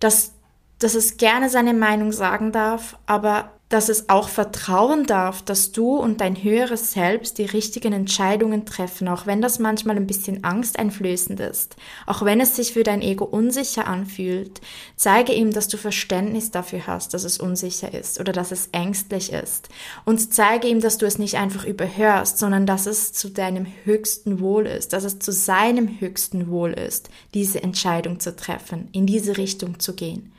dass, 0.01 0.33
dass 0.79 0.95
es 0.95 1.17
gerne 1.17 1.49
seine 1.51 1.75
Meinung 1.75 2.13
sagen 2.13 2.53
darf, 2.53 2.99
aber 3.07 3.58
dass 3.69 3.91
es 3.91 4.09
auch 4.09 4.29
vertrauen 4.29 5.05
darf, 5.05 5.43
dass 5.43 5.73
du 5.73 5.97
und 5.97 6.21
dein 6.21 6.43
höheres 6.43 6.93
Selbst 6.93 7.39
die 7.39 7.45
richtigen 7.45 7.93
Entscheidungen 7.93 8.65
treffen, 8.65 9.09
auch 9.09 9.27
wenn 9.27 9.43
das 9.43 9.59
manchmal 9.59 9.97
ein 9.97 10.07
bisschen 10.07 10.43
angsteinflößend 10.45 11.41
ist, 11.41 11.77
auch 12.07 12.25
wenn 12.25 12.41
es 12.41 12.57
sich 12.57 12.73
für 12.73 12.83
dein 12.83 13.03
Ego 13.03 13.25
unsicher 13.25 13.87
anfühlt. 13.87 14.61
Zeige 14.97 15.35
ihm, 15.35 15.53
dass 15.53 15.69
du 15.69 15.77
Verständnis 15.77 16.51
dafür 16.51 16.87
hast, 16.87 17.13
dass 17.13 17.25
es 17.25 17.39
unsicher 17.39 17.93
ist 17.93 18.19
oder 18.21 18.33
dass 18.33 18.53
es 18.53 18.69
ängstlich 18.73 19.33
ist. 19.33 19.69
Und 20.07 20.33
zeige 20.33 20.69
ihm, 20.69 20.81
dass 20.81 20.97
du 20.97 21.05
es 21.05 21.19
nicht 21.19 21.37
einfach 21.37 21.65
überhörst, 21.65 22.39
sondern 22.39 22.65
dass 22.65 22.87
es 22.87 23.13
zu 23.13 23.29
deinem 23.29 23.67
höchsten 23.85 24.41
Wohl 24.41 24.67
ist, 24.67 24.95
dass 24.95 25.05
es 25.05 25.19
zu 25.19 25.31
seinem 25.31 26.01
höchsten 26.01 26.49
Wohl 26.49 26.73
ist, 26.73 27.11
diese 27.35 27.63
Entscheidung 27.63 28.19
zu 28.19 28.35
treffen, 28.35 28.89
in 28.93 29.07
diese 29.07 29.37
Richtung 29.37 29.79
zu 29.79 29.95
gehen. 29.95 30.33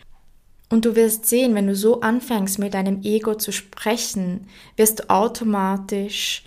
Und 0.70 0.86
du 0.86 0.96
wirst 0.96 1.26
sehen, 1.26 1.56
wenn 1.56 1.68
du 1.68 1.76
so 1.76 2.02
anfängst 2.02 2.60
mit 2.60 2.76
deinem 2.76 3.02
Ego 3.04 3.36
zu 3.36 3.52
sprechen, 3.52 4.48
wirst 4.78 5.00
du 5.00 5.10
automatisch 5.10 6.44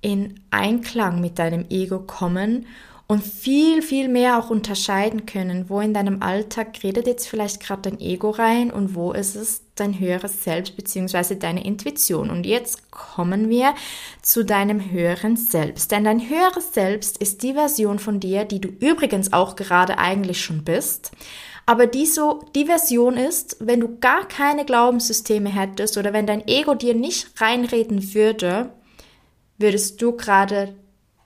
in 0.00 0.40
Einklang 0.50 1.20
mit 1.20 1.38
deinem 1.38 1.66
Ego 1.70 1.98
kommen 1.98 2.66
und 3.06 3.22
viel, 3.22 3.82
viel 3.82 4.08
mehr 4.08 4.38
auch 4.38 4.48
unterscheiden 4.48 5.26
können, 5.26 5.68
wo 5.68 5.80
in 5.80 5.92
deinem 5.92 6.22
Alltag 6.22 6.82
redet 6.82 7.06
jetzt 7.06 7.26
vielleicht 7.26 7.60
gerade 7.60 7.90
dein 7.90 8.00
Ego 8.00 8.30
rein 8.30 8.70
und 8.70 8.94
wo 8.94 9.12
ist 9.12 9.34
es 9.34 9.62
dein 9.74 9.98
höheres 9.98 10.44
Selbst 10.44 10.76
bzw. 10.76 11.34
deine 11.34 11.64
Intuition. 11.64 12.30
Und 12.30 12.46
jetzt 12.46 12.90
kommen 12.90 13.50
wir 13.50 13.74
zu 14.22 14.44
deinem 14.44 14.90
höheren 14.90 15.36
Selbst. 15.36 15.90
Denn 15.90 16.04
dein 16.04 16.30
höheres 16.30 16.72
Selbst 16.72 17.18
ist 17.18 17.42
die 17.42 17.52
Version 17.52 17.98
von 17.98 18.20
dir, 18.20 18.44
die 18.44 18.60
du 18.60 18.68
übrigens 18.68 19.32
auch 19.32 19.54
gerade 19.54 19.98
eigentlich 19.98 20.42
schon 20.42 20.64
bist 20.64 21.12
aber 21.66 21.86
die 21.86 22.06
so 22.06 22.44
die 22.54 22.66
Version 22.66 23.16
ist, 23.16 23.56
wenn 23.60 23.80
du 23.80 23.98
gar 23.98 24.28
keine 24.28 24.64
Glaubenssysteme 24.64 25.50
hättest 25.50 25.96
oder 25.96 26.12
wenn 26.12 26.26
dein 26.26 26.46
Ego 26.46 26.74
dir 26.74 26.94
nicht 26.94 27.40
reinreden 27.40 28.14
würde, 28.14 28.70
würdest 29.58 30.02
du 30.02 30.12
gerade 30.12 30.74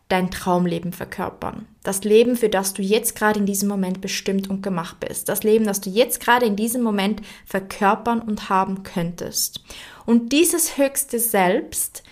dein 0.08 0.30
Traumleben 0.30 0.92
verkörpern. 0.92 1.66
Das 1.82 2.02
Leben, 2.04 2.36
für 2.36 2.48
das 2.48 2.72
du 2.72 2.82
jetzt 2.82 3.14
gerade 3.14 3.40
in 3.40 3.46
diesem 3.46 3.68
Moment 3.68 4.00
bestimmt 4.00 4.48
und 4.48 4.62
gemacht 4.62 5.00
bist. 5.00 5.28
Das 5.28 5.42
Leben, 5.42 5.66
das 5.66 5.80
du 5.80 5.90
jetzt 5.90 6.20
gerade 6.20 6.46
in 6.46 6.56
diesem 6.56 6.82
Moment 6.82 7.20
verkörpern 7.44 8.20
und 8.20 8.48
haben 8.48 8.82
könntest. 8.84 9.60
Und 10.06 10.32
dieses 10.32 10.78
höchste 10.78 11.18
Selbst 11.18 12.02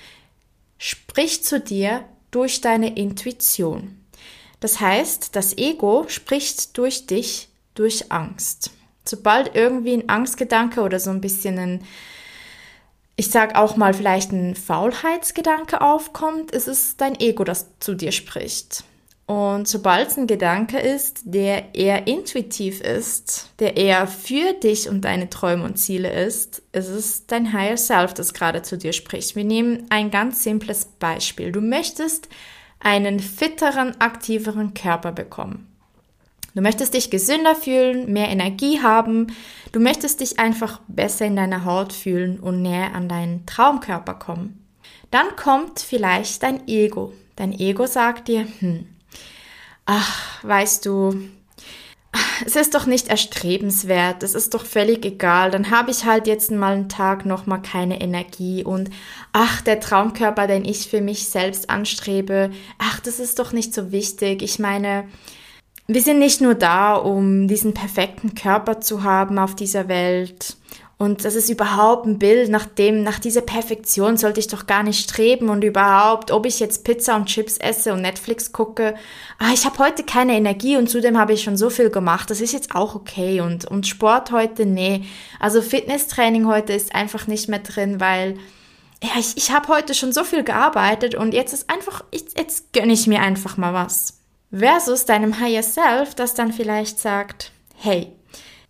spricht 0.78 1.46
zu 1.46 1.58
dir 1.58 2.04
durch 2.30 2.60
deine 2.60 2.96
Intuition. 2.96 3.98
Das 4.60 4.80
heißt, 4.80 5.34
das 5.34 5.56
Ego 5.56 6.04
spricht 6.08 6.76
durch 6.76 7.06
dich 7.06 7.48
durch 7.78 8.10
Angst. 8.10 8.70
Sobald 9.04 9.54
irgendwie 9.54 9.94
ein 9.94 10.08
Angstgedanke 10.08 10.82
oder 10.82 10.98
so 10.98 11.10
ein 11.10 11.20
bisschen 11.20 11.58
ein, 11.58 11.84
ich 13.14 13.30
sag 13.30 13.56
auch 13.56 13.76
mal 13.76 13.94
vielleicht 13.94 14.32
ein 14.32 14.54
Faulheitsgedanke 14.54 15.80
aufkommt, 15.80 16.50
ist 16.50 16.68
es 16.68 16.96
dein 16.96 17.18
Ego, 17.20 17.44
das 17.44 17.68
zu 17.78 17.94
dir 17.94 18.12
spricht. 18.12 18.84
Und 19.26 19.66
sobald 19.66 20.08
es 20.08 20.16
ein 20.16 20.28
Gedanke 20.28 20.78
ist, 20.78 21.22
der 21.24 21.74
eher 21.74 22.06
intuitiv 22.06 22.80
ist, 22.80 23.50
der 23.58 23.76
eher 23.76 24.06
für 24.06 24.52
dich 24.52 24.88
und 24.88 25.04
deine 25.04 25.28
Träume 25.28 25.64
und 25.64 25.78
Ziele 25.78 26.12
ist, 26.12 26.62
ist 26.70 26.88
es 26.88 27.26
dein 27.26 27.52
Higher 27.52 27.76
Self, 27.76 28.14
das 28.14 28.34
gerade 28.34 28.62
zu 28.62 28.78
dir 28.78 28.92
spricht. 28.92 29.34
Wir 29.34 29.42
nehmen 29.42 29.86
ein 29.90 30.12
ganz 30.12 30.44
simples 30.44 30.84
Beispiel. 31.00 31.50
Du 31.50 31.60
möchtest 31.60 32.28
einen 32.78 33.18
fitteren, 33.18 34.00
aktiveren 34.00 34.74
Körper 34.74 35.10
bekommen. 35.10 35.75
Du 36.56 36.62
möchtest 36.62 36.94
dich 36.94 37.10
gesünder 37.10 37.54
fühlen, 37.54 38.10
mehr 38.10 38.30
Energie 38.30 38.80
haben. 38.80 39.26
Du 39.72 39.78
möchtest 39.78 40.20
dich 40.20 40.38
einfach 40.38 40.80
besser 40.88 41.26
in 41.26 41.36
deiner 41.36 41.66
Haut 41.66 41.92
fühlen 41.92 42.40
und 42.40 42.62
näher 42.62 42.94
an 42.94 43.10
deinen 43.10 43.44
Traumkörper 43.44 44.14
kommen. 44.14 44.66
Dann 45.10 45.36
kommt 45.36 45.80
vielleicht 45.80 46.42
dein 46.42 46.66
Ego. 46.66 47.12
Dein 47.36 47.52
Ego 47.52 47.86
sagt 47.86 48.28
dir, 48.28 48.48
hm, 48.60 48.86
ach, 49.84 50.42
weißt 50.44 50.86
du, 50.86 51.28
es 52.46 52.56
ist 52.56 52.74
doch 52.74 52.86
nicht 52.86 53.08
erstrebenswert, 53.08 54.22
es 54.22 54.34
ist 54.34 54.54
doch 54.54 54.64
völlig 54.64 55.04
egal, 55.04 55.50
dann 55.50 55.70
habe 55.70 55.90
ich 55.90 56.06
halt 56.06 56.26
jetzt 56.26 56.50
mal 56.50 56.72
einen 56.72 56.88
Tag 56.88 57.26
nochmal 57.26 57.60
keine 57.60 58.00
Energie 58.00 58.64
und 58.64 58.88
ach, 59.34 59.60
der 59.60 59.78
Traumkörper, 59.80 60.46
den 60.46 60.64
ich 60.64 60.88
für 60.88 61.02
mich 61.02 61.28
selbst 61.28 61.68
anstrebe, 61.68 62.50
ach, 62.78 63.00
das 63.00 63.20
ist 63.20 63.38
doch 63.38 63.52
nicht 63.52 63.74
so 63.74 63.92
wichtig. 63.92 64.40
Ich 64.40 64.58
meine, 64.58 65.06
wir 65.88 66.02
sind 66.02 66.18
nicht 66.18 66.40
nur 66.40 66.54
da, 66.54 66.94
um 66.94 67.46
diesen 67.46 67.72
perfekten 67.74 68.34
Körper 68.34 68.80
zu 68.80 69.02
haben 69.02 69.38
auf 69.38 69.54
dieser 69.54 69.88
Welt. 69.88 70.56
Und 70.98 71.26
das 71.26 71.34
ist 71.34 71.50
überhaupt 71.50 72.06
ein 72.06 72.18
Bild, 72.18 72.48
nach 72.48 72.64
dem, 72.64 73.02
nach 73.02 73.18
dieser 73.18 73.42
Perfektion 73.42 74.16
sollte 74.16 74.40
ich 74.40 74.46
doch 74.46 74.66
gar 74.66 74.82
nicht 74.82 75.10
streben 75.10 75.50
und 75.50 75.62
überhaupt, 75.62 76.30
ob 76.30 76.46
ich 76.46 76.58
jetzt 76.58 76.84
Pizza 76.84 77.16
und 77.16 77.26
Chips 77.26 77.58
esse 77.58 77.92
und 77.92 78.00
Netflix 78.00 78.50
gucke. 78.50 78.94
Ah, 79.38 79.50
ich 79.52 79.66
habe 79.66 79.78
heute 79.78 80.04
keine 80.04 80.34
Energie 80.34 80.78
und 80.78 80.88
zudem 80.88 81.18
habe 81.18 81.34
ich 81.34 81.42
schon 81.42 81.58
so 81.58 81.68
viel 81.68 81.90
gemacht. 81.90 82.30
Das 82.30 82.40
ist 82.40 82.52
jetzt 82.52 82.74
auch 82.74 82.94
okay. 82.94 83.42
Und, 83.42 83.66
und 83.66 83.86
Sport 83.86 84.32
heute, 84.32 84.64
nee. 84.64 85.04
Also 85.38 85.60
Fitnesstraining 85.60 86.46
heute 86.46 86.72
ist 86.72 86.94
einfach 86.94 87.26
nicht 87.26 87.50
mehr 87.50 87.58
drin, 87.58 88.00
weil 88.00 88.38
ja, 89.02 89.10
ich, 89.18 89.36
ich 89.36 89.50
habe 89.52 89.68
heute 89.68 89.92
schon 89.92 90.12
so 90.12 90.24
viel 90.24 90.44
gearbeitet 90.44 91.14
und 91.14 91.34
jetzt 91.34 91.52
ist 91.52 91.68
einfach, 91.68 92.04
ich, 92.10 92.24
jetzt 92.38 92.72
gönne 92.72 92.94
ich 92.94 93.06
mir 93.06 93.20
einfach 93.20 93.58
mal 93.58 93.74
was. 93.74 94.15
Versus 94.56 95.04
deinem 95.04 95.38
Higher 95.40 95.62
Self, 95.62 96.14
das 96.14 96.34
dann 96.34 96.52
vielleicht 96.52 96.98
sagt, 96.98 97.52
hey, 97.76 98.12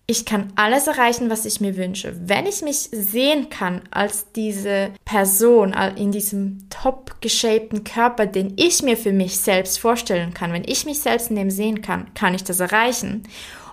ich 0.09 0.25
kann 0.25 0.53
alles 0.55 0.87
erreichen, 0.87 1.31
was 1.31 1.45
ich 1.47 1.61
mir 1.61 1.77
wünsche. 1.77 2.15
Wenn 2.29 2.47
ich 2.47 2.63
mich 2.63 2.89
sehen 2.93 3.51
kann 3.51 3.83
als 3.91 4.31
diese 4.33 4.93
Person 5.05 5.75
in 5.97 6.13
diesem 6.13 6.69
top 6.71 7.21
geshapten 7.21 7.83
Körper, 7.83 8.27
den 8.27 8.55
ich 8.57 8.83
mir 8.83 8.97
für 8.97 9.13
mich 9.13 9.39
selbst 9.39 9.81
vorstellen 9.81 10.33
kann, 10.33 10.53
wenn 10.53 10.65
ich 10.65 10.87
mich 10.87 11.01
selbst 11.01 11.31
in 11.31 11.37
dem 11.37 11.51
sehen 11.51 11.83
kann, 11.83 12.15
kann 12.15 12.35
ich 12.35 12.45
das 12.45 12.61
erreichen. 12.61 13.25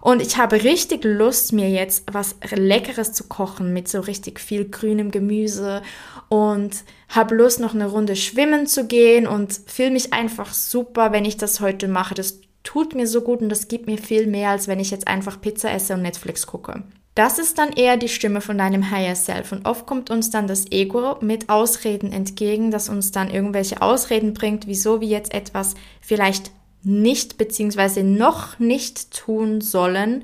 Und 0.03 0.21
ich 0.21 0.35
habe 0.35 0.65
richtig 0.65 1.05
Lust, 1.05 1.53
mir 1.53 1.69
jetzt 1.69 2.03
was 2.11 2.35
Leckeres 2.53 3.13
zu 3.13 3.23
kochen 3.29 3.71
mit 3.71 3.87
so 3.87 4.01
richtig 4.01 4.41
viel 4.41 4.65
grünem 4.65 5.11
Gemüse 5.11 5.81
und 6.27 6.83
habe 7.07 7.35
Lust, 7.35 7.61
noch 7.61 7.73
eine 7.73 7.87
Runde 7.87 8.17
schwimmen 8.17 8.67
zu 8.67 8.85
gehen 8.85 9.25
und 9.25 9.61
fühle 9.65 9.91
mich 9.91 10.11
einfach 10.11 10.53
super, 10.53 11.13
wenn 11.13 11.23
ich 11.23 11.37
das 11.37 11.61
heute 11.61 11.87
mache. 11.87 12.15
Das 12.15 12.41
tut 12.65 12.95
mir 12.95 13.07
so 13.07 13.21
gut 13.21 13.39
und 13.39 13.47
das 13.47 13.69
gibt 13.69 13.87
mir 13.87 13.97
viel 13.97 14.27
mehr, 14.27 14.49
als 14.49 14.67
wenn 14.67 14.81
ich 14.81 14.91
jetzt 14.91 15.07
einfach 15.07 15.39
Pizza 15.39 15.71
esse 15.71 15.93
und 15.93 16.01
Netflix 16.01 16.47
gucke. 16.47 16.83
Das 17.15 17.39
ist 17.39 17.57
dann 17.57 17.71
eher 17.71 17.95
die 17.95 18.09
Stimme 18.09 18.41
von 18.41 18.57
deinem 18.57 18.91
Higher 18.91 19.15
Self 19.15 19.53
und 19.53 19.65
oft 19.65 19.85
kommt 19.85 20.09
uns 20.09 20.29
dann 20.29 20.47
das 20.47 20.69
Ego 20.69 21.15
mit 21.21 21.47
Ausreden 21.47 22.11
entgegen, 22.11 22.71
das 22.71 22.89
uns 22.89 23.13
dann 23.13 23.29
irgendwelche 23.29 23.81
Ausreden 23.81 24.33
bringt, 24.33 24.67
wieso 24.67 24.99
wir 24.99 25.07
jetzt 25.07 25.33
etwas 25.33 25.75
vielleicht 26.01 26.51
nicht 26.83 27.37
bzw. 27.37 28.03
noch 28.03 28.59
nicht 28.59 29.11
tun 29.11 29.61
sollen, 29.61 30.23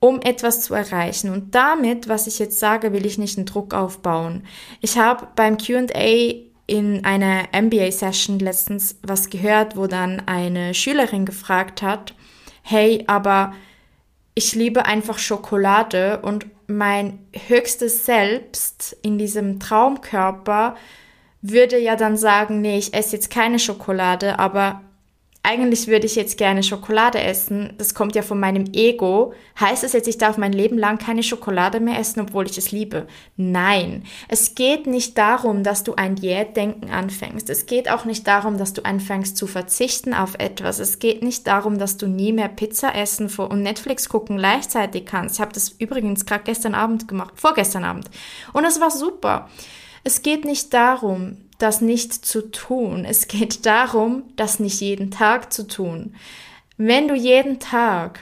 um 0.00 0.20
etwas 0.20 0.60
zu 0.60 0.74
erreichen. 0.74 1.30
Und 1.30 1.54
damit, 1.54 2.08
was 2.08 2.26
ich 2.26 2.38
jetzt 2.38 2.58
sage, 2.58 2.92
will 2.92 3.06
ich 3.06 3.18
nicht 3.18 3.38
einen 3.38 3.46
Druck 3.46 3.72
aufbauen. 3.72 4.44
Ich 4.80 4.98
habe 4.98 5.28
beim 5.34 5.56
QA 5.56 6.34
in 6.66 7.04
einer 7.04 7.44
MBA-Session 7.52 8.38
letztens 8.38 8.98
was 9.02 9.30
gehört, 9.30 9.76
wo 9.76 9.86
dann 9.86 10.22
eine 10.26 10.74
Schülerin 10.74 11.24
gefragt 11.24 11.82
hat, 11.82 12.14
hey, 12.62 13.04
aber 13.06 13.52
ich 14.34 14.54
liebe 14.54 14.86
einfach 14.86 15.18
Schokolade 15.18 16.20
und 16.22 16.46
mein 16.66 17.18
höchstes 17.48 18.06
Selbst 18.06 18.96
in 19.02 19.18
diesem 19.18 19.60
Traumkörper 19.60 20.76
würde 21.42 21.78
ja 21.78 21.94
dann 21.94 22.16
sagen, 22.16 22.62
nee, 22.62 22.78
ich 22.78 22.94
esse 22.94 23.16
jetzt 23.16 23.30
keine 23.30 23.58
Schokolade, 23.58 24.38
aber 24.38 24.80
eigentlich 25.44 25.88
würde 25.88 26.06
ich 26.06 26.16
jetzt 26.16 26.38
gerne 26.38 26.62
Schokolade 26.62 27.20
essen, 27.20 27.74
das 27.76 27.94
kommt 27.94 28.14
ja 28.16 28.22
von 28.22 28.40
meinem 28.40 28.64
Ego, 28.72 29.34
heißt 29.60 29.84
es 29.84 29.92
jetzt, 29.92 30.08
ich 30.08 30.16
darf 30.16 30.38
mein 30.38 30.54
Leben 30.54 30.78
lang 30.78 30.96
keine 30.96 31.22
Schokolade 31.22 31.80
mehr 31.80 31.98
essen, 31.98 32.20
obwohl 32.20 32.46
ich 32.46 32.56
es 32.56 32.72
liebe? 32.72 33.06
Nein, 33.36 34.04
es 34.28 34.54
geht 34.54 34.86
nicht 34.86 35.18
darum, 35.18 35.62
dass 35.62 35.84
du 35.84 35.96
ein 35.96 36.16
Diätdenken 36.16 36.88
anfängst. 36.88 37.50
Es 37.50 37.66
geht 37.66 37.90
auch 37.90 38.06
nicht 38.06 38.26
darum, 38.26 38.56
dass 38.56 38.72
du 38.72 38.86
anfängst 38.86 39.36
zu 39.36 39.46
verzichten 39.46 40.14
auf 40.14 40.34
etwas. 40.38 40.78
Es 40.78 40.98
geht 40.98 41.22
nicht 41.22 41.46
darum, 41.46 41.78
dass 41.78 41.98
du 41.98 42.06
nie 42.06 42.32
mehr 42.32 42.48
Pizza 42.48 42.94
essen 42.94 43.28
und 43.28 43.62
Netflix 43.62 44.08
gucken 44.08 44.38
gleichzeitig 44.38 45.04
kannst. 45.04 45.34
Ich 45.34 45.40
habe 45.42 45.52
das 45.52 45.68
übrigens 45.78 46.24
gerade 46.24 46.44
gestern 46.44 46.74
Abend 46.74 47.06
gemacht, 47.06 47.34
vorgestern 47.36 47.84
Abend. 47.84 48.08
Und 48.54 48.64
es 48.64 48.80
war 48.80 48.90
super. 48.90 49.50
Es 50.04 50.22
geht 50.22 50.44
nicht 50.44 50.72
darum, 50.72 51.36
das 51.58 51.80
nicht 51.80 52.12
zu 52.12 52.50
tun. 52.50 53.04
Es 53.04 53.28
geht 53.28 53.66
darum, 53.66 54.24
das 54.36 54.60
nicht 54.60 54.80
jeden 54.80 55.10
Tag 55.10 55.52
zu 55.52 55.66
tun. 55.66 56.14
Wenn 56.76 57.08
du 57.08 57.14
jeden 57.14 57.60
Tag 57.60 58.20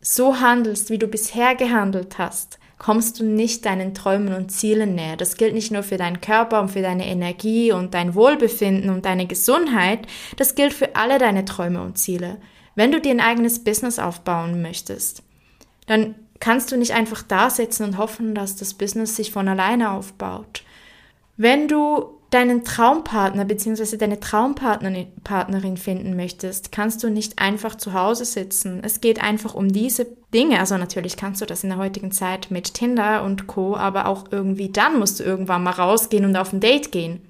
so 0.00 0.40
handelst, 0.40 0.90
wie 0.90 0.98
du 0.98 1.06
bisher 1.06 1.54
gehandelt 1.54 2.18
hast, 2.18 2.58
kommst 2.78 3.18
du 3.18 3.24
nicht 3.24 3.64
deinen 3.64 3.94
Träumen 3.94 4.34
und 4.34 4.50
Zielen 4.50 4.94
näher. 4.94 5.16
Das 5.16 5.36
gilt 5.36 5.54
nicht 5.54 5.72
nur 5.72 5.82
für 5.82 5.96
deinen 5.96 6.20
Körper 6.20 6.60
und 6.60 6.70
für 6.70 6.82
deine 6.82 7.06
Energie 7.06 7.72
und 7.72 7.94
dein 7.94 8.14
Wohlbefinden 8.14 8.90
und 8.90 9.04
deine 9.04 9.26
Gesundheit, 9.26 10.06
das 10.36 10.54
gilt 10.54 10.74
für 10.74 10.94
alle 10.94 11.18
deine 11.18 11.44
Träume 11.44 11.82
und 11.82 11.98
Ziele. 11.98 12.38
Wenn 12.74 12.92
du 12.92 13.00
dir 13.00 13.12
ein 13.12 13.20
eigenes 13.20 13.64
Business 13.64 13.98
aufbauen 13.98 14.60
möchtest, 14.60 15.22
dann 15.86 16.14
kannst 16.40 16.70
du 16.70 16.76
nicht 16.76 16.92
einfach 16.92 17.22
da 17.22 17.48
sitzen 17.48 17.84
und 17.84 17.98
hoffen, 17.98 18.34
dass 18.34 18.56
das 18.56 18.74
Business 18.74 19.16
sich 19.16 19.32
von 19.32 19.48
alleine 19.48 19.92
aufbaut. 19.92 20.62
Wenn 21.38 21.68
du 21.68 22.15
deinen 22.30 22.64
Traumpartner 22.64 23.44
bzw. 23.44 23.96
deine 23.96 24.20
Traumpartnerin 24.20 25.76
finden 25.76 26.16
möchtest, 26.16 26.72
kannst 26.72 27.02
du 27.02 27.10
nicht 27.10 27.38
einfach 27.38 27.76
zu 27.76 27.92
Hause 27.92 28.24
sitzen. 28.24 28.80
Es 28.82 29.00
geht 29.00 29.22
einfach 29.22 29.54
um 29.54 29.68
diese 29.72 30.06
Dinge. 30.34 30.58
Also 30.58 30.76
natürlich 30.76 31.16
kannst 31.16 31.40
du 31.40 31.46
das 31.46 31.62
in 31.62 31.70
der 31.70 31.78
heutigen 31.78 32.12
Zeit 32.12 32.50
mit 32.50 32.74
Tinder 32.74 33.22
und 33.24 33.46
Co, 33.46 33.76
aber 33.76 34.06
auch 34.06 34.24
irgendwie 34.30 34.70
dann 34.70 34.98
musst 34.98 35.20
du 35.20 35.24
irgendwann 35.24 35.62
mal 35.62 35.70
rausgehen 35.70 36.24
und 36.24 36.36
auf 36.36 36.52
ein 36.52 36.60
Date 36.60 36.92
gehen. 36.92 37.20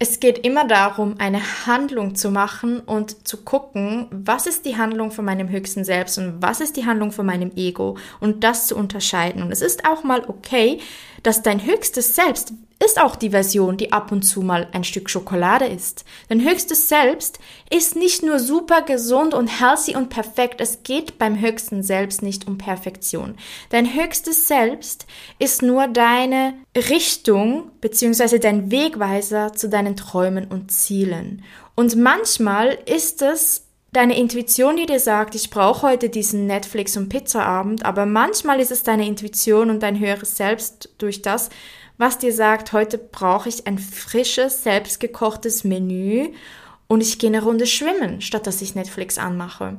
Es 0.00 0.18
geht 0.18 0.44
immer 0.44 0.66
darum, 0.66 1.14
eine 1.18 1.40
Handlung 1.66 2.16
zu 2.16 2.30
machen 2.30 2.80
und 2.80 3.26
zu 3.28 3.44
gucken, 3.44 4.08
was 4.10 4.46
ist 4.46 4.66
die 4.66 4.76
Handlung 4.76 5.12
von 5.12 5.24
meinem 5.24 5.48
höchsten 5.48 5.84
Selbst 5.84 6.18
und 6.18 6.42
was 6.42 6.60
ist 6.60 6.76
die 6.76 6.84
Handlung 6.84 7.12
von 7.12 7.24
meinem 7.24 7.52
Ego 7.54 7.96
und 8.18 8.42
das 8.42 8.66
zu 8.66 8.76
unterscheiden. 8.76 9.42
Und 9.42 9.52
es 9.52 9.62
ist 9.62 9.86
auch 9.88 10.02
mal 10.02 10.24
okay, 10.26 10.80
dass 11.24 11.42
dein 11.42 11.64
höchstes 11.64 12.14
Selbst 12.14 12.52
ist 12.84 13.00
auch 13.00 13.16
die 13.16 13.30
Version, 13.30 13.76
die 13.76 13.92
ab 13.92 14.12
und 14.12 14.22
zu 14.22 14.42
mal 14.42 14.68
ein 14.72 14.84
Stück 14.84 15.08
Schokolade 15.08 15.64
ist. 15.64 16.04
Dein 16.28 16.44
höchstes 16.44 16.88
Selbst 16.88 17.38
ist 17.70 17.96
nicht 17.96 18.22
nur 18.22 18.38
super 18.38 18.82
gesund 18.82 19.32
und 19.32 19.60
healthy 19.60 19.96
und 19.96 20.10
perfekt. 20.10 20.60
Es 20.60 20.82
geht 20.82 21.18
beim 21.18 21.40
höchsten 21.40 21.82
Selbst 21.82 22.22
nicht 22.22 22.46
um 22.46 22.58
Perfektion. 22.58 23.36
Dein 23.70 23.94
höchstes 23.94 24.48
Selbst 24.48 25.06
ist 25.38 25.62
nur 25.62 25.88
deine 25.88 26.54
Richtung 26.76 27.70
bzw. 27.80 28.38
dein 28.38 28.70
Wegweiser 28.70 29.52
zu 29.54 29.68
deinen 29.68 29.96
Träumen 29.96 30.46
und 30.46 30.70
Zielen. 30.70 31.42
Und 31.74 31.96
manchmal 31.96 32.78
ist 32.86 33.22
es 33.22 33.63
deine 33.94 34.18
Intuition, 34.18 34.76
die 34.76 34.86
dir 34.86 35.00
sagt, 35.00 35.34
ich 35.34 35.50
brauche 35.50 35.88
heute 35.88 36.10
diesen 36.10 36.46
Netflix- 36.46 36.96
und 36.96 37.08
Pizzaabend, 37.08 37.84
aber 37.84 38.06
manchmal 38.06 38.60
ist 38.60 38.70
es 38.70 38.82
deine 38.82 39.06
Intuition 39.06 39.70
und 39.70 39.82
dein 39.82 39.98
höheres 39.98 40.36
Selbst 40.36 40.90
durch 40.98 41.22
das, 41.22 41.48
was 41.96 42.18
dir 42.18 42.32
sagt, 42.32 42.72
heute 42.72 42.98
brauche 42.98 43.48
ich 43.48 43.66
ein 43.66 43.78
frisches, 43.78 44.64
selbstgekochtes 44.64 45.64
Menü 45.64 46.30
und 46.88 47.00
ich 47.00 47.18
gehe 47.18 47.30
eine 47.30 47.42
Runde 47.42 47.66
schwimmen, 47.66 48.20
statt 48.20 48.46
dass 48.46 48.62
ich 48.62 48.74
Netflix 48.74 49.16
anmache. 49.16 49.78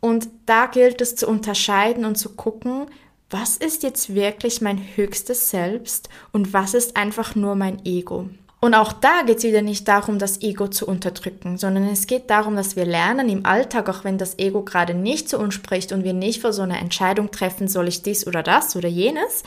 Und 0.00 0.28
da 0.46 0.66
gilt 0.66 1.00
es 1.00 1.16
zu 1.16 1.26
unterscheiden 1.26 2.04
und 2.04 2.16
zu 2.16 2.36
gucken, 2.36 2.86
was 3.30 3.56
ist 3.56 3.82
jetzt 3.82 4.14
wirklich 4.14 4.60
mein 4.60 4.78
höchstes 4.96 5.50
Selbst 5.50 6.08
und 6.32 6.52
was 6.52 6.74
ist 6.74 6.96
einfach 6.96 7.34
nur 7.34 7.56
mein 7.56 7.84
Ego. 7.84 8.30
Und 8.60 8.74
auch 8.74 8.92
da 8.92 9.22
geht 9.22 9.38
es 9.38 9.44
wieder 9.44 9.62
nicht 9.62 9.86
darum, 9.86 10.18
das 10.18 10.42
Ego 10.42 10.66
zu 10.66 10.86
unterdrücken, 10.86 11.58
sondern 11.58 11.84
es 11.84 12.08
geht 12.08 12.28
darum, 12.28 12.56
dass 12.56 12.74
wir 12.74 12.84
lernen 12.84 13.28
im 13.28 13.46
Alltag, 13.46 13.88
auch 13.88 14.02
wenn 14.02 14.18
das 14.18 14.38
Ego 14.38 14.62
gerade 14.62 14.94
nicht 14.94 15.28
zu 15.28 15.38
uns 15.38 15.54
spricht 15.54 15.92
und 15.92 16.02
wir 16.02 16.12
nicht 16.12 16.40
vor 16.40 16.52
so 16.52 16.62
einer 16.62 16.80
Entscheidung 16.80 17.30
treffen, 17.30 17.68
soll 17.68 17.86
ich 17.86 18.02
dies 18.02 18.26
oder 18.26 18.42
das 18.42 18.74
oder 18.74 18.88
jenes. 18.88 19.44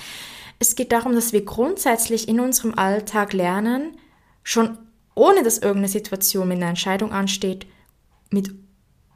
Es 0.59 0.75
geht 0.75 0.93
darum, 0.93 1.13
dass 1.13 1.33
wir 1.33 1.43
grundsätzlich 1.43 2.29
in 2.29 2.39
unserem 2.39 2.77
Alltag 2.77 3.33
lernen, 3.33 3.97
schon 4.43 4.77
ohne 5.13 5.43
dass 5.43 5.57
irgendeine 5.57 5.89
Situation 5.89 6.47
mit 6.47 6.57
einer 6.57 6.69
Entscheidung 6.69 7.11
ansteht, 7.11 7.67
mit 8.29 8.49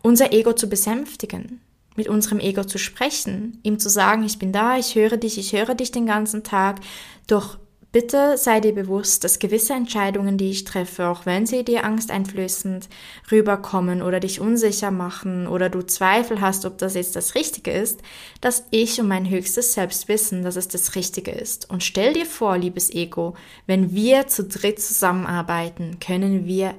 unser 0.01 0.33
Ego 0.33 0.51
zu 0.51 0.67
besänftigen, 0.67 1.61
mit 1.95 2.09
unserem 2.09 2.41
Ego 2.41 2.65
zu 2.65 2.77
sprechen, 2.77 3.59
ihm 3.63 3.79
zu 3.79 3.89
sagen, 3.89 4.23
ich 4.23 4.39
bin 4.39 4.51
da, 4.51 4.77
ich 4.77 4.95
höre 4.95 5.15
dich, 5.15 5.37
ich 5.37 5.53
höre 5.53 5.73
dich 5.73 5.91
den 5.91 6.05
ganzen 6.05 6.43
Tag, 6.43 6.81
doch 7.27 7.57
Bitte 7.95 8.37
sei 8.37 8.59
dir 8.59 8.75
bewusst, 8.75 9.23
dass 9.23 9.39
gewisse 9.39 9.71
Entscheidungen, 9.71 10.37
die 10.37 10.49
ich 10.49 10.65
treffe, 10.65 11.07
auch 11.07 11.25
wenn 11.25 11.45
sie 11.45 11.63
dir 11.63 11.85
angsteinflößend 11.85 12.89
rüberkommen 13.31 14.01
oder 14.01 14.19
dich 14.19 14.41
unsicher 14.41 14.91
machen 14.91 15.47
oder 15.47 15.69
du 15.69 15.81
Zweifel 15.81 16.41
hast, 16.41 16.65
ob 16.65 16.77
das 16.77 16.95
jetzt 16.95 17.15
das 17.15 17.35
Richtige 17.35 17.71
ist, 17.71 18.01
dass 18.41 18.65
ich 18.69 18.99
und 18.99 19.07
mein 19.07 19.29
höchstes 19.29 19.71
Selbst 19.71 20.09
wissen, 20.09 20.43
dass 20.43 20.57
es 20.57 20.67
das 20.67 20.95
Richtige 20.95 21.31
ist. 21.31 21.69
Und 21.69 21.83
stell 21.83 22.11
dir 22.11 22.25
vor, 22.25 22.57
liebes 22.57 22.93
Ego, 22.93 23.35
wenn 23.65 23.95
wir 23.95 24.27
zu 24.27 24.43
dritt 24.43 24.81
zusammenarbeiten, 24.81 25.97
können 26.01 26.45
wir 26.45 26.75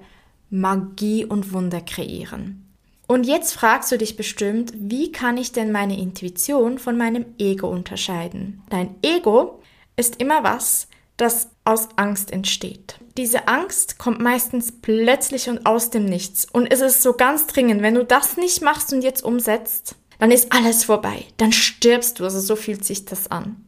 Magie 0.51 1.25
und 1.25 1.55
Wunder 1.55 1.81
kreieren. 1.81 2.71
Und 3.07 3.25
jetzt 3.25 3.55
fragst 3.55 3.91
du 3.91 3.97
dich 3.97 4.17
bestimmt, 4.17 4.75
wie 4.77 5.13
kann 5.13 5.39
ich 5.39 5.53
denn 5.53 5.73
meine 5.73 5.99
Intuition 5.99 6.79
von 6.79 6.99
meinem 6.99 7.25
Ego 7.39 7.69
unterscheiden? 7.69 8.61
Dein 8.69 8.97
Ego 9.01 9.63
ist 9.97 10.21
immer 10.21 10.45
was, 10.45 10.89
das 11.17 11.49
aus 11.65 11.89
Angst 11.97 12.31
entsteht. 12.31 12.99
Diese 13.17 13.49
Angst 13.49 13.99
kommt 13.99 14.21
meistens 14.21 14.73
plötzlich 14.73 15.49
und 15.49 15.65
aus 15.65 15.91
dem 15.91 16.05
Nichts. 16.05 16.47
Und 16.51 16.67
es 16.67 16.81
ist 16.81 17.03
so 17.03 17.15
ganz 17.15 17.47
dringend, 17.47 17.83
wenn 17.83 17.95
du 17.95 18.05
das 18.05 18.37
nicht 18.37 18.63
machst 18.63 18.93
und 18.93 19.03
jetzt 19.03 19.25
umsetzt, 19.25 19.97
dann 20.19 20.31
ist 20.31 20.53
alles 20.53 20.85
vorbei. 20.85 21.25
Dann 21.39 21.53
stirbst 21.53 22.21
du. 22.21 22.25
Also 22.25 22.41
so 22.41 22.57
fühlt 22.57 22.85
sich 22.85 23.05
das 23.05 23.31
an. 23.31 23.67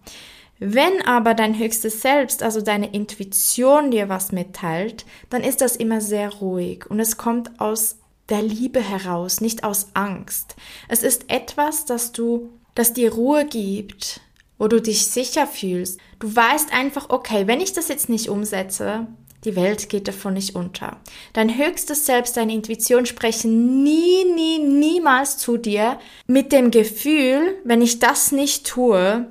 Wenn 0.58 1.02
aber 1.06 1.34
dein 1.34 1.56
höchstes 1.58 2.02
Selbst, 2.02 2.42
also 2.42 2.60
deine 2.60 2.92
Intuition 2.92 3.90
dir 3.90 4.08
was 4.08 4.32
mitteilt, 4.32 5.06
dann 5.30 5.42
ist 5.42 5.60
das 5.60 5.76
immer 5.76 6.00
sehr 6.00 6.30
ruhig 6.30 6.86
und 6.88 6.98
es 6.98 7.16
kommt 7.16 7.60
aus 7.60 7.98
der 8.28 8.42
Liebe 8.42 8.80
heraus, 8.80 9.40
nicht 9.40 9.62
aus 9.62 9.88
Angst. 9.94 10.56
Es 10.88 11.02
ist 11.02 11.30
etwas, 11.30 11.84
das 11.84 12.12
du, 12.12 12.50
das 12.74 12.92
dir 12.92 13.12
Ruhe 13.12 13.46
gibt, 13.46 14.20
wo 14.58 14.68
du 14.68 14.82
dich 14.82 15.06
sicher 15.06 15.46
fühlst. 15.46 16.00
Du 16.18 16.34
weißt 16.34 16.72
einfach, 16.72 17.10
okay, 17.10 17.46
wenn 17.46 17.60
ich 17.60 17.72
das 17.72 17.88
jetzt 17.88 18.08
nicht 18.08 18.28
umsetze, 18.28 19.06
die 19.44 19.54
Welt 19.54 19.88
geht 19.88 20.08
davon 20.08 20.34
nicht 20.34 20.56
unter. 20.56 20.96
Dein 21.32 21.56
höchstes 21.56 22.06
Selbst, 22.06 22.36
deine 22.36 22.52
Intuition 22.52 23.06
sprechen 23.06 23.84
nie, 23.84 24.24
nie, 24.24 24.58
niemals 24.58 25.38
zu 25.38 25.56
dir 25.56 25.98
mit 26.26 26.50
dem 26.50 26.70
Gefühl, 26.72 27.56
wenn 27.64 27.80
ich 27.80 28.00
das 28.00 28.32
nicht 28.32 28.66
tue, 28.66 29.30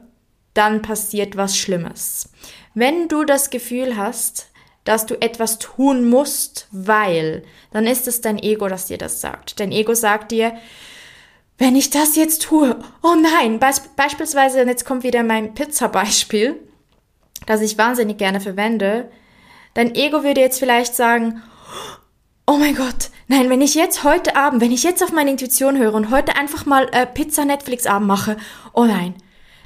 dann 0.54 0.82
passiert 0.82 1.36
was 1.36 1.58
Schlimmes. 1.58 2.30
Wenn 2.74 3.10
du 3.10 3.26
das 3.26 3.50
Gefühl 3.50 3.98
hast, 3.98 4.48
dass 4.86 5.06
du 5.06 5.22
etwas 5.22 5.60
tun 5.60 6.10
musst, 6.10 6.68
weil, 6.72 7.44
dann 7.72 7.86
ist 7.86 8.08
es 8.08 8.22
dein 8.22 8.42
Ego, 8.42 8.70
das 8.70 8.86
dir 8.86 8.98
das 8.98 9.20
sagt. 9.20 9.60
Dein 9.60 9.74
Ego 9.74 9.94
sagt 9.94 10.32
dir, 10.32 10.54
wenn 11.58 11.76
ich 11.76 11.90
das 11.90 12.16
jetzt 12.16 12.44
tue, 12.44 12.78
oh 13.02 13.16
nein, 13.16 13.60
Be 13.60 13.72
beispielsweise, 13.96 14.62
jetzt 14.64 14.86
kommt 14.86 15.04
wieder 15.04 15.24
mein 15.24 15.54
Pizza-Beispiel, 15.54 16.56
das 17.46 17.62
ich 17.62 17.78
wahnsinnig 17.78 18.18
gerne 18.18 18.40
verwende, 18.40 19.10
dein 19.74 19.96
Ego 19.96 20.24
würde 20.24 20.42
jetzt 20.42 20.60
vielleicht 20.60 20.96
sagen, 20.96 21.42
oh 22.46 22.58
mein 22.58 22.76
Gott, 22.76 23.10
nein, 23.28 23.50
wenn 23.50 23.62
ich 23.62 23.76
jetzt 23.76 24.04
heute 24.04 24.36
Abend, 24.36 24.62
wenn 24.62 24.72
ich 24.72 24.84
jetzt 24.84 25.04
auf 25.04 25.12
meine 25.12 25.32
Intuition 25.32 25.78
höre 25.78 25.94
und 25.94 26.12
heute 26.12 26.36
einfach 26.36 26.66
mal 26.66 26.90
äh, 26.92 27.06
Pizza 27.06 27.46
Netflix 27.46 27.86
Abend 27.86 28.08
mache, 28.08 28.38
oh 28.74 28.86
nein, 28.86 29.16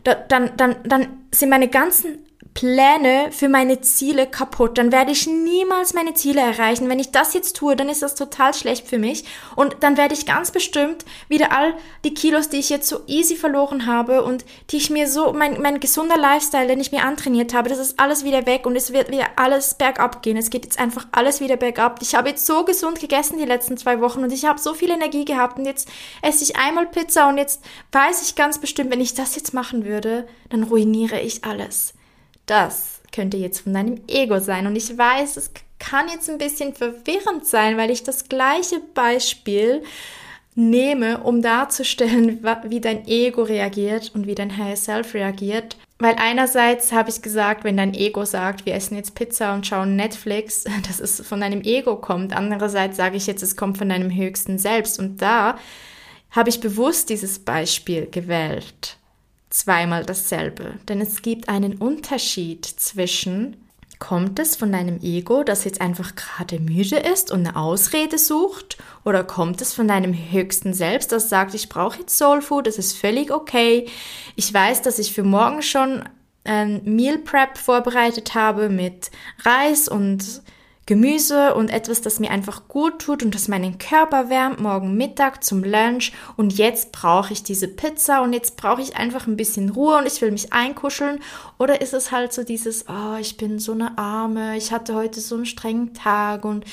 da, 0.04 0.16
dann, 0.16 0.56
dann, 0.58 0.78
dann 0.84 1.08
sind 1.32 1.50
meine 1.50 1.68
ganzen 1.68 2.26
Pläne 2.54 3.32
für 3.32 3.48
meine 3.48 3.80
Ziele 3.82 4.28
kaputt, 4.28 4.78
dann 4.78 4.92
werde 4.92 5.12
ich 5.12 5.26
niemals 5.26 5.94
meine 5.94 6.14
Ziele 6.14 6.42
erreichen. 6.42 6.90
Wenn 6.90 7.00
ich 7.00 7.12
das 7.12 7.34
jetzt 7.34 7.56
tue, 7.56 7.76
dann 7.76 7.88
ist 7.88 8.02
das 8.02 8.14
total 8.14 8.54
schlecht 8.54 8.88
für 8.88 9.00
mich 9.00 9.24
und 9.56 9.78
dann 9.80 9.96
werde 9.96 10.14
ich 10.14 10.26
ganz 10.26 10.52
bestimmt 10.52 11.06
wieder 11.30 11.54
all 11.54 11.74
die 12.04 12.14
Kilos, 12.14 12.50
die 12.50 12.58
ich 12.58 12.70
jetzt 12.70 12.90
so 12.90 13.02
easy 13.08 13.38
verloren 13.38 13.86
habe 13.86 14.24
und 14.24 14.44
die 14.70 14.78
ich 14.78 14.90
mir 14.90 15.08
so, 15.08 15.32
mein, 15.32 15.62
mein 15.62 15.80
gesunder 15.80 16.18
Lifestyle, 16.18 16.68
den 16.68 16.82
ich 16.82 16.92
mir 16.92 17.04
antrainiert 17.04 17.54
habe, 17.54 17.70
das 17.70 17.80
ist 17.80 18.00
alles 18.00 18.26
wieder 18.26 18.46
weg 18.46 18.66
und 18.66 18.76
es 18.76 18.92
wird 18.92 19.12
wieder 19.12 19.28
alles 19.38 19.76
bergab 19.76 20.22
gehen. 20.22 20.36
Es 20.36 20.50
geht 20.50 20.66
jetzt 20.66 20.80
einfach 20.80 21.08
alles 21.14 21.40
wieder 21.40 21.56
bergab. 21.56 22.00
Ich 22.02 22.16
habe 22.16 22.30
jetzt 22.30 22.46
so 22.46 22.66
gesund 22.66 23.00
gegessen 23.00 23.38
die 23.38 23.46
letzten 23.46 23.78
zwei 23.78 24.02
Wochen 24.02 24.24
und 24.24 24.32
ich 24.32 24.46
habe 24.46 24.60
so 24.60 24.74
viel 24.74 24.90
Energie 24.90 25.24
gehabt 25.24 25.58
und 25.58 25.66
jetzt 25.66 25.88
esse 26.22 26.44
ich 26.44 26.58
einmal 26.58 26.88
Pizza 26.88 27.30
und 27.30 27.38
jetzt 27.38 27.62
weiß 27.94 28.22
ich 28.24 28.36
ganz 28.36 28.60
bestimmt, 28.60 28.92
wenn 28.92 29.02
ich 29.02 29.14
das 29.14 29.36
jetzt 29.36 29.54
machen 29.54 29.86
würde, 29.86 30.28
dann 30.50 30.64
ruiniere 30.64 31.22
ich 31.22 31.46
alles. 31.46 31.94
Das 32.52 33.00
könnte 33.14 33.38
jetzt 33.38 33.62
von 33.62 33.74
deinem 33.74 34.02
Ego 34.10 34.40
sein. 34.40 34.68
Und 34.68 34.76
ich 34.76 34.98
weiß, 34.98 35.38
es 35.38 35.52
kann 35.80 36.10
jetzt 36.10 36.30
ein 36.30 36.38
bisschen 36.38 36.74
verwirrend 36.74 37.46
sein, 37.46 37.78
weil 37.78 37.90
ich 37.90 38.04
das 38.04 38.28
gleiche 38.28 38.82
Beispiel 38.94 39.84
nehme, 40.54 41.24
um 41.24 41.42
darzustellen, 41.42 42.46
wie 42.66 42.82
dein 42.82 43.08
Ego 43.08 43.44
reagiert 43.44 44.12
und 44.14 44.28
wie 44.28 44.36
dein 44.36 44.58
Higher 44.58 44.76
Self 44.76 45.14
reagiert. 45.14 45.78
Weil 45.98 46.16
einerseits 46.18 46.92
habe 46.92 47.10
ich 47.10 47.22
gesagt, 47.22 47.64
wenn 47.64 47.78
dein 47.78 47.94
Ego 47.94 48.26
sagt, 48.26 48.66
wir 48.66 48.74
essen 48.76 48.98
jetzt 48.98 49.16
Pizza 49.16 49.54
und 49.54 49.66
schauen 49.66 49.96
Netflix, 49.96 50.66
dass 50.90 51.00
es 51.00 51.26
von 51.26 51.40
deinem 51.40 51.62
Ego 51.62 51.96
kommt. 51.96 52.36
Andererseits 52.36 52.98
sage 52.98 53.16
ich 53.16 53.28
jetzt, 53.28 53.44
es 53.44 53.56
kommt 53.56 53.78
von 53.78 53.88
deinem 53.88 54.14
höchsten 54.14 54.58
Selbst. 54.58 55.00
Und 55.00 55.22
da 55.22 55.58
habe 56.32 56.50
ich 56.50 56.60
bewusst 56.60 57.08
dieses 57.08 57.40
Beispiel 57.40 58.08
gewählt. 58.12 58.98
Zweimal 59.52 60.06
dasselbe. 60.06 60.80
Denn 60.90 61.00
es 61.00 61.22
gibt 61.22 61.48
einen 61.48 61.76
Unterschied 61.76 62.66
zwischen 62.66 63.58
Kommt 64.02 64.40
es 64.40 64.56
von 64.56 64.72
deinem 64.72 65.00
Ego, 65.04 65.44
das 65.44 65.64
jetzt 65.64 65.80
einfach 65.80 66.16
gerade 66.16 66.60
müde 66.60 66.96
ist 66.96 67.30
und 67.30 67.46
eine 67.46 67.56
Ausrede 67.56 68.18
sucht? 68.18 68.80
Oder 69.06 69.24
kommt 69.24 69.62
es 69.62 69.76
von 69.76 69.88
deinem 69.88 70.16
höchsten 70.16 70.74
Selbst, 70.74 71.12
das 71.12 71.30
sagt, 71.30 71.54
ich 71.54 71.70
brauche 71.70 72.00
jetzt 72.00 72.18
Soul 72.18 72.42
Food, 72.42 72.66
das 72.66 72.80
ist 72.80 72.98
völlig 72.98 73.30
okay. 73.30 73.88
Ich 74.36 74.52
weiß, 74.52 74.82
dass 74.82 74.98
ich 74.98 75.14
für 75.14 75.22
morgen 75.22 75.62
schon 75.62 76.04
ein 76.44 76.82
Meal 76.84 77.20
Prep 77.20 77.60
vorbereitet 77.60 78.34
habe 78.34 78.70
mit 78.70 79.12
Reis 79.44 79.88
und 79.88 80.42
Gemüse 80.88 81.54
und 81.54 81.70
etwas, 81.70 82.02
das 82.02 82.20
mir 82.20 82.32
einfach 82.32 82.68
gut 82.68 83.00
tut 83.00 83.22
und 83.22 83.36
das 83.36 83.48
meinen 83.48 83.78
Körper 83.78 84.30
wärmt, 84.30 84.60
morgen 84.60 84.98
Mittag 84.98 85.44
zum 85.44 85.64
Lunch. 85.64 86.12
Und 86.38 86.58
jetzt 86.58 86.92
brauche 86.92 87.34
ich 87.34 87.44
diese 87.44 87.68
Pizza 87.68 88.22
und 88.22 88.34
jetzt 88.34 88.58
brauche 88.58 88.82
ich 88.82 88.98
einfach 88.98 89.28
ein 89.28 89.38
bisschen 89.38 89.70
Ruhe 89.70 89.98
und 89.98 90.08
ich 90.08 90.22
will 90.22 90.32
mich 90.32 90.52
einkuscheln. 90.54 91.20
Oder 91.60 91.82
ist 91.82 91.94
es 91.94 92.12
halt 92.12 92.34
so 92.34 92.44
dieses, 92.44 92.86
oh, 92.90 93.16
ich 93.20 93.38
bin 93.38 93.60
so 93.60 93.74
eine 93.74 93.98
Arme, 93.98 94.58
ich 94.58 94.72
hatte 94.72 94.96
heute 94.96 95.22
so 95.22 95.36
einen 95.36 95.46
strengen 95.46 95.94
Tag 95.94 96.46
und 96.46 96.66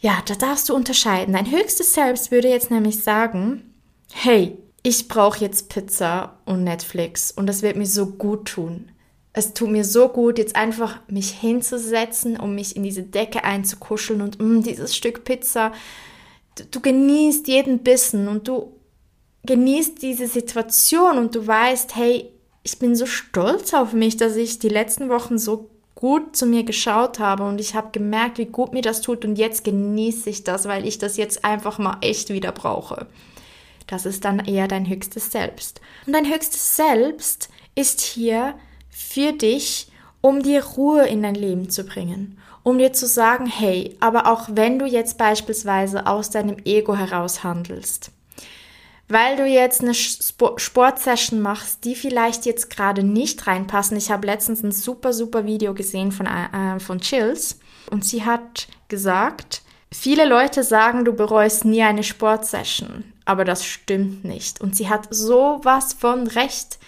ja, 0.00 0.18
da 0.26 0.34
darfst 0.34 0.68
du 0.68 0.74
unterscheiden. 0.74 1.34
Dein 1.34 1.50
höchstes 1.50 1.94
Selbst 1.94 2.30
würde 2.30 2.48
jetzt 2.48 2.70
nämlich 2.70 3.02
sagen, 3.02 3.74
hey, 4.12 4.58
ich 4.82 5.08
brauche 5.08 5.40
jetzt 5.40 5.68
Pizza 5.68 6.38
und 6.44 6.64
Netflix 6.64 7.30
und 7.30 7.46
das 7.46 7.62
wird 7.62 7.76
mir 7.76 7.86
so 7.86 8.06
gut 8.06 8.46
tun 8.46 8.90
es 9.32 9.54
tut 9.54 9.70
mir 9.70 9.84
so 9.84 10.08
gut, 10.08 10.38
jetzt 10.38 10.56
einfach 10.56 11.00
mich 11.08 11.30
hinzusetzen, 11.30 12.38
um 12.38 12.54
mich 12.54 12.76
in 12.76 12.82
diese 12.82 13.02
Decke 13.02 13.44
einzukuscheln 13.44 14.20
und 14.20 14.40
mh, 14.40 14.44
mm, 14.44 14.62
dieses 14.62 14.96
Stück 14.96 15.24
Pizza. 15.24 15.72
Du, 16.56 16.64
du 16.64 16.80
genießt 16.80 17.46
jeden 17.46 17.80
Bissen 17.80 18.28
und 18.28 18.48
du 18.48 18.72
genießt 19.44 20.02
diese 20.02 20.26
Situation 20.26 21.18
und 21.18 21.34
du 21.34 21.46
weißt, 21.46 21.94
hey, 21.96 22.30
ich 22.62 22.78
bin 22.78 22.96
so 22.96 23.06
stolz 23.06 23.72
auf 23.74 23.92
mich, 23.92 24.16
dass 24.16 24.36
ich 24.36 24.58
die 24.58 24.68
letzten 24.68 25.08
Wochen 25.08 25.38
so 25.38 25.70
gut 25.94 26.36
zu 26.36 26.46
mir 26.46 26.64
geschaut 26.64 27.18
habe 27.18 27.44
und 27.44 27.60
ich 27.60 27.74
habe 27.74 27.90
gemerkt, 27.92 28.38
wie 28.38 28.46
gut 28.46 28.72
mir 28.72 28.82
das 28.82 29.00
tut 29.00 29.24
und 29.24 29.36
jetzt 29.36 29.64
genieße 29.64 30.30
ich 30.30 30.44
das, 30.44 30.66
weil 30.66 30.86
ich 30.86 30.98
das 30.98 31.16
jetzt 31.16 31.44
einfach 31.44 31.78
mal 31.78 31.98
echt 32.02 32.30
wieder 32.30 32.52
brauche. 32.52 33.06
Das 33.86 34.06
ist 34.06 34.24
dann 34.24 34.40
eher 34.40 34.68
dein 34.68 34.88
höchstes 34.88 35.32
Selbst. 35.32 35.80
Und 36.06 36.12
dein 36.12 36.26
höchstes 36.26 36.76
Selbst 36.76 37.48
ist 37.74 38.00
hier 38.00 38.54
für 38.98 39.32
dich, 39.32 39.86
um 40.20 40.42
dir 40.42 40.64
Ruhe 40.64 41.06
in 41.06 41.22
dein 41.22 41.36
Leben 41.36 41.70
zu 41.70 41.84
bringen, 41.84 42.36
um 42.64 42.78
dir 42.78 42.92
zu 42.92 43.06
sagen, 43.06 43.46
hey, 43.46 43.96
aber 44.00 44.26
auch 44.26 44.48
wenn 44.52 44.78
du 44.78 44.86
jetzt 44.86 45.18
beispielsweise 45.18 46.06
aus 46.06 46.30
deinem 46.30 46.56
Ego 46.64 46.96
heraus 46.96 47.44
handelst, 47.44 48.10
weil 49.06 49.36
du 49.36 49.46
jetzt 49.46 49.82
eine 49.82 49.94
Sportsession 49.94 51.40
machst, 51.40 51.84
die 51.84 51.94
vielleicht 51.94 52.44
jetzt 52.44 52.70
gerade 52.70 53.04
nicht 53.04 53.46
reinpassen. 53.46 53.96
Ich 53.96 54.10
habe 54.10 54.26
letztens 54.26 54.62
ein 54.62 54.72
super, 54.72 55.12
super 55.12 55.46
Video 55.46 55.74
gesehen 55.74 56.10
von, 56.10 56.26
äh, 56.26 56.80
von 56.80 57.00
Chills 57.00 57.60
und 57.90 58.04
sie 58.04 58.24
hat 58.24 58.66
gesagt, 58.88 59.62
viele 59.92 60.26
Leute 60.26 60.64
sagen, 60.64 61.04
du 61.04 61.12
bereust 61.12 61.64
nie 61.64 61.82
eine 61.82 62.02
Sportsession, 62.02 63.04
aber 63.24 63.44
das 63.44 63.64
stimmt 63.64 64.24
nicht. 64.24 64.60
Und 64.60 64.76
sie 64.76 64.88
hat 64.88 65.06
sowas 65.10 65.94
von 65.94 66.26
recht. 66.26 66.78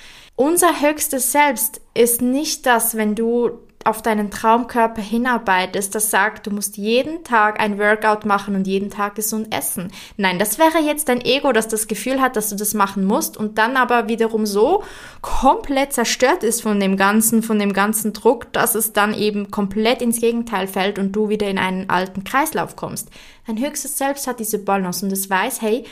Unser 0.40 0.80
höchstes 0.80 1.32
Selbst 1.32 1.82
ist 1.92 2.22
nicht 2.22 2.64
das, 2.64 2.96
wenn 2.96 3.14
du 3.14 3.58
auf 3.84 4.00
deinen 4.00 4.30
Traumkörper 4.30 5.02
hinarbeitest, 5.02 5.94
das 5.94 6.10
sagt, 6.10 6.46
du 6.46 6.50
musst 6.50 6.78
jeden 6.78 7.24
Tag 7.24 7.60
ein 7.60 7.78
Workout 7.78 8.24
machen 8.24 8.54
und 8.54 8.66
jeden 8.66 8.88
Tag 8.88 9.16
gesund 9.16 9.54
essen. 9.54 9.92
Nein, 10.16 10.38
das 10.38 10.58
wäre 10.58 10.78
jetzt 10.78 11.10
dein 11.10 11.20
Ego, 11.20 11.52
das 11.52 11.68
das 11.68 11.88
Gefühl 11.88 12.22
hat, 12.22 12.36
dass 12.36 12.48
du 12.48 12.56
das 12.56 12.72
machen 12.72 13.04
musst 13.04 13.36
und 13.36 13.58
dann 13.58 13.76
aber 13.76 14.08
wiederum 14.08 14.46
so 14.46 14.82
komplett 15.20 15.92
zerstört 15.92 16.42
ist 16.42 16.62
von 16.62 16.80
dem 16.80 16.96
ganzen, 16.96 17.42
von 17.42 17.58
dem 17.58 17.74
ganzen 17.74 18.14
Druck, 18.14 18.50
dass 18.54 18.74
es 18.74 18.94
dann 18.94 19.12
eben 19.12 19.50
komplett 19.50 20.00
ins 20.00 20.22
Gegenteil 20.22 20.68
fällt 20.68 20.98
und 20.98 21.12
du 21.12 21.28
wieder 21.28 21.48
in 21.48 21.58
einen 21.58 21.90
alten 21.90 22.24
Kreislauf 22.24 22.76
kommst. 22.76 23.10
Dein 23.46 23.58
höchstes 23.58 23.98
Selbst 23.98 24.26
hat 24.26 24.40
diese 24.40 24.58
Balance 24.58 25.04
und 25.04 25.12
es 25.12 25.28
weiß, 25.28 25.60
hey, 25.60 25.84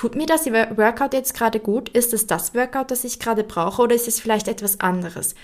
Tut 0.00 0.16
mir 0.16 0.24
das 0.24 0.46
Workout 0.46 1.12
jetzt 1.12 1.34
gerade 1.34 1.60
gut? 1.60 1.90
Ist 1.90 2.14
es 2.14 2.26
das 2.26 2.54
Workout, 2.54 2.90
das 2.90 3.04
ich 3.04 3.18
gerade 3.18 3.44
brauche 3.44 3.82
oder 3.82 3.94
ist 3.94 4.08
es 4.08 4.18
vielleicht 4.18 4.48
etwas 4.48 4.80
anderes? 4.80 5.34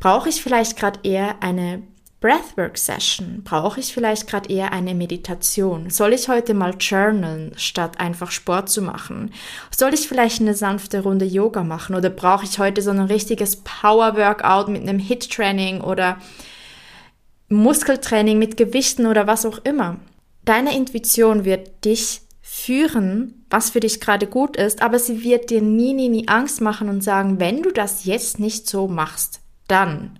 Brauche 0.00 0.28
ich 0.28 0.42
vielleicht 0.42 0.76
gerade 0.76 0.98
eher 1.04 1.40
eine 1.44 1.84
Breathwork-Session? 2.20 3.42
Brauche 3.44 3.78
ich 3.78 3.94
vielleicht 3.94 4.26
gerade 4.26 4.52
eher 4.52 4.72
eine 4.72 4.96
Meditation? 4.96 5.90
Soll 5.90 6.12
ich 6.12 6.28
heute 6.28 6.54
mal 6.54 6.74
journalen, 6.80 7.52
statt 7.54 8.00
einfach 8.00 8.32
Sport 8.32 8.68
zu 8.68 8.82
machen? 8.82 9.32
Soll 9.70 9.94
ich 9.94 10.08
vielleicht 10.08 10.40
eine 10.40 10.56
sanfte 10.56 11.04
Runde 11.04 11.24
Yoga 11.24 11.62
machen 11.62 11.94
oder 11.94 12.10
brauche 12.10 12.44
ich 12.44 12.58
heute 12.58 12.82
so 12.82 12.90
ein 12.90 12.98
richtiges 12.98 13.62
Power-Workout 13.62 14.66
mit 14.66 14.82
einem 14.82 14.98
Hit-Training 14.98 15.82
oder 15.82 16.18
Muskeltraining 17.48 18.40
mit 18.40 18.56
Gewichten 18.56 19.06
oder 19.06 19.28
was 19.28 19.46
auch 19.46 19.58
immer? 19.62 20.00
Deine 20.44 20.74
Intuition 20.74 21.44
wird 21.44 21.84
dich 21.84 22.22
führen, 22.60 23.44
was 23.48 23.70
für 23.70 23.80
dich 23.80 24.00
gerade 24.00 24.26
gut 24.26 24.56
ist, 24.56 24.82
aber 24.82 24.98
sie 24.98 25.24
wird 25.24 25.50
dir 25.50 25.62
nie, 25.62 25.92
nie, 25.92 26.08
nie 26.08 26.28
Angst 26.28 26.60
machen 26.60 26.88
und 26.88 27.02
sagen, 27.02 27.40
wenn 27.40 27.62
du 27.62 27.70
das 27.70 28.04
jetzt 28.04 28.38
nicht 28.38 28.68
so 28.68 28.86
machst, 28.86 29.40
dann, 29.66 30.18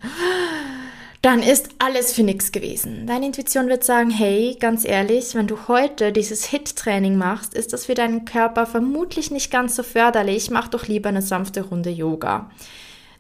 dann 1.23 1.43
ist 1.43 1.69
alles 1.79 2.13
für 2.13 2.23
nichts 2.23 2.51
gewesen. 2.51 3.07
Deine 3.07 3.27
Intuition 3.27 3.69
wird 3.69 3.85
sagen, 3.85 4.11
hey, 4.11 4.57
ganz 4.59 4.85
ehrlich, 4.85 5.35
wenn 5.35 5.47
du 5.47 5.69
heute 5.69 6.13
dieses 6.13 6.47
HIT-Training 6.47 7.17
machst, 7.17 7.55
ist 7.55 7.73
das 7.73 7.87
für 7.87 7.95
deinen 7.95 8.25
Körper 8.25 8.67
vermutlich 8.67 9.31
nicht 9.31 9.51
ganz 9.51 9.77
so 9.77 9.83
förderlich, 9.83 10.51
mach 10.51 10.69
doch 10.69 10.89
lieber 10.89 11.11
eine 11.11 11.23
sanfte 11.23 11.63
Runde 11.63 11.91
Yoga. 11.91 12.51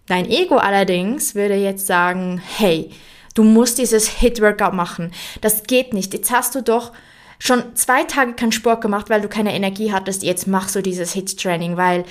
Dein 0.06 0.28
Ego 0.28 0.56
allerdings 0.56 1.34
würde 1.34 1.54
jetzt 1.54 1.86
sagen, 1.86 2.42
hey, 2.56 2.90
du 3.34 3.44
musst 3.44 3.78
dieses 3.78 4.08
HIT-Workout 4.08 4.72
machen. 4.72 5.12
Das 5.40 5.64
geht 5.64 5.92
nicht. 5.92 6.14
Jetzt 6.14 6.32
hast 6.32 6.54
du 6.54 6.62
doch 6.62 6.92
schon 7.40 7.74
zwei 7.74 8.04
Tage 8.04 8.34
keinen 8.34 8.52
Sport 8.52 8.82
gemacht, 8.82 9.10
weil 9.10 9.20
du 9.20 9.28
keine 9.28 9.54
Energie 9.54 9.92
hattest, 9.92 10.22
jetzt 10.22 10.46
machst 10.46 10.76
du 10.76 10.82
dieses 10.82 11.12
HIT-Training, 11.12 11.76
weil 11.76 12.04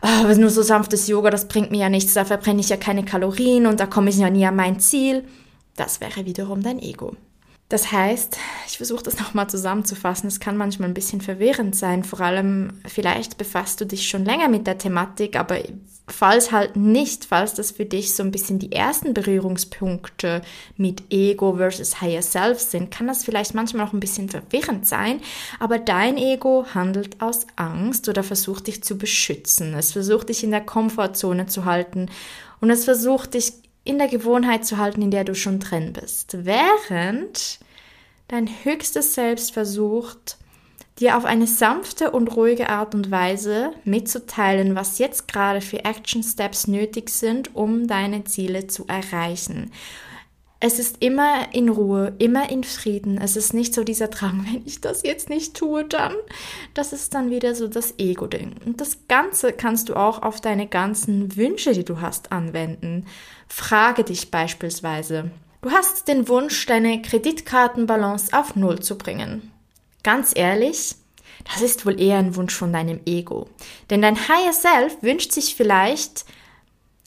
oh, 0.00 0.32
nur 0.34 0.48
so 0.48 0.62
sanftes 0.62 1.08
Yoga, 1.08 1.28
das 1.28 1.48
bringt 1.48 1.70
mir 1.70 1.80
ja 1.80 1.88
nichts, 1.90 2.14
da 2.14 2.24
verbrenne 2.24 2.60
ich 2.60 2.70
ja 2.70 2.78
keine 2.78 3.04
Kalorien 3.04 3.66
und 3.66 3.80
da 3.80 3.86
komme 3.86 4.08
ich 4.08 4.16
ja 4.16 4.30
nie 4.30 4.46
an 4.46 4.56
mein 4.56 4.80
Ziel. 4.80 5.24
Das 5.74 6.00
wäre 6.00 6.24
wiederum 6.24 6.62
dein 6.62 6.78
Ego. 6.78 7.16
Das 7.68 7.90
heißt, 7.90 8.38
ich 8.68 8.76
versuche 8.76 9.02
das 9.02 9.18
nochmal 9.20 9.48
zusammenzufassen, 9.48 10.28
es 10.28 10.40
kann 10.40 10.56
manchmal 10.56 10.88
ein 10.88 10.94
bisschen 10.94 11.20
verwirrend 11.20 11.74
sein, 11.74 12.04
vor 12.04 12.20
allem 12.20 12.80
vielleicht 12.86 13.38
befasst 13.38 13.80
du 13.80 13.86
dich 13.86 14.08
schon 14.08 14.24
länger 14.24 14.48
mit 14.48 14.66
der 14.66 14.78
Thematik, 14.78 15.36
aber 15.36 15.58
falls 16.08 16.52
halt 16.52 16.76
nicht, 16.76 17.24
falls 17.24 17.54
das 17.54 17.72
für 17.72 17.84
dich 17.84 18.14
so 18.14 18.22
ein 18.22 18.30
bisschen 18.30 18.60
die 18.60 18.70
ersten 18.70 19.12
Berührungspunkte 19.12 20.42
mit 20.76 21.02
Ego 21.10 21.56
versus 21.56 22.00
Higher 22.00 22.22
Self 22.22 22.60
sind, 22.60 22.92
kann 22.92 23.08
das 23.08 23.24
vielleicht 23.24 23.54
manchmal 23.54 23.86
auch 23.86 23.92
ein 23.92 23.98
bisschen 23.98 24.28
verwirrend 24.28 24.86
sein, 24.86 25.20
aber 25.58 25.80
dein 25.80 26.16
Ego 26.16 26.66
handelt 26.72 27.20
aus 27.20 27.48
Angst 27.56 28.08
oder 28.08 28.22
versucht 28.22 28.68
dich 28.68 28.84
zu 28.84 28.96
beschützen, 28.96 29.74
es 29.74 29.90
versucht 29.90 30.28
dich 30.28 30.44
in 30.44 30.52
der 30.52 30.60
Komfortzone 30.60 31.46
zu 31.46 31.64
halten. 31.64 32.08
Und 32.58 32.70
es 32.70 32.86
versucht 32.86 33.34
dich 33.34 33.52
in 33.86 33.98
der 33.98 34.08
Gewohnheit 34.08 34.66
zu 34.66 34.78
halten, 34.78 35.02
in 35.02 35.10
der 35.10 35.24
du 35.24 35.34
schon 35.34 35.60
drin 35.60 35.92
bist. 35.92 36.36
Während 36.44 37.60
dein 38.28 38.48
höchstes 38.64 39.14
Selbst 39.14 39.52
versucht, 39.52 40.36
dir 40.98 41.16
auf 41.16 41.24
eine 41.24 41.46
sanfte 41.46 42.10
und 42.10 42.34
ruhige 42.36 42.68
Art 42.68 42.94
und 42.94 43.10
Weise 43.10 43.72
mitzuteilen, 43.84 44.74
was 44.74 44.98
jetzt 44.98 45.28
gerade 45.28 45.60
für 45.60 45.84
Action 45.84 46.22
Steps 46.22 46.66
nötig 46.66 47.10
sind, 47.10 47.54
um 47.54 47.86
deine 47.86 48.24
Ziele 48.24 48.66
zu 48.66 48.86
erreichen. 48.86 49.70
Es 50.58 50.78
ist 50.78 51.02
immer 51.02 51.54
in 51.54 51.68
Ruhe, 51.68 52.14
immer 52.18 52.50
in 52.50 52.64
Frieden. 52.64 53.18
Es 53.18 53.36
ist 53.36 53.52
nicht 53.52 53.74
so 53.74 53.84
dieser 53.84 54.08
Drang, 54.08 54.46
wenn 54.50 54.66
ich 54.66 54.80
das 54.80 55.02
jetzt 55.02 55.28
nicht 55.28 55.54
tue, 55.54 55.84
dann. 55.84 56.14
Das 56.74 56.92
ist 56.92 57.14
dann 57.14 57.30
wieder 57.30 57.54
so 57.54 57.68
das 57.68 57.94
Ego-Ding. 57.98 58.54
Und 58.64 58.80
das 58.80 59.06
Ganze 59.08 59.52
kannst 59.52 59.88
du 59.88 59.94
auch 59.94 60.22
auf 60.22 60.40
deine 60.40 60.66
ganzen 60.66 61.36
Wünsche, 61.36 61.72
die 61.72 61.84
du 61.84 62.00
hast, 62.00 62.32
anwenden. 62.32 63.06
Frage 63.48 64.04
dich 64.04 64.30
beispielsweise. 64.30 65.30
Du 65.62 65.70
hast 65.70 66.08
den 66.08 66.28
Wunsch, 66.28 66.64
deine 66.66 67.02
Kreditkartenbalance 67.02 68.32
auf 68.32 68.56
Null 68.56 68.80
zu 68.80 68.96
bringen. 68.96 69.50
Ganz 70.02 70.32
ehrlich, 70.34 70.94
das 71.44 71.62
ist 71.62 71.84
wohl 71.84 72.00
eher 72.00 72.18
ein 72.18 72.36
Wunsch 72.36 72.54
von 72.54 72.72
deinem 72.72 73.00
Ego. 73.04 73.48
Denn 73.90 74.02
dein 74.02 74.16
Higher 74.16 74.52
Self 74.52 75.02
wünscht 75.02 75.32
sich 75.32 75.54
vielleicht 75.54 76.24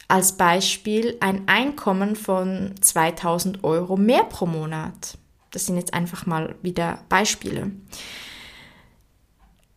als 0.09 0.33
Beispiel 0.33 1.15
ein 1.21 1.47
Einkommen 1.47 2.17
von 2.17 2.73
2000 2.81 3.63
Euro 3.63 3.95
mehr 3.95 4.23
pro 4.25 4.45
Monat. 4.47 5.17
Das 5.51 5.67
sind 5.67 5.77
jetzt 5.77 5.93
einfach 5.93 6.25
mal 6.25 6.55
wieder 6.61 6.99
Beispiele. 7.07 7.71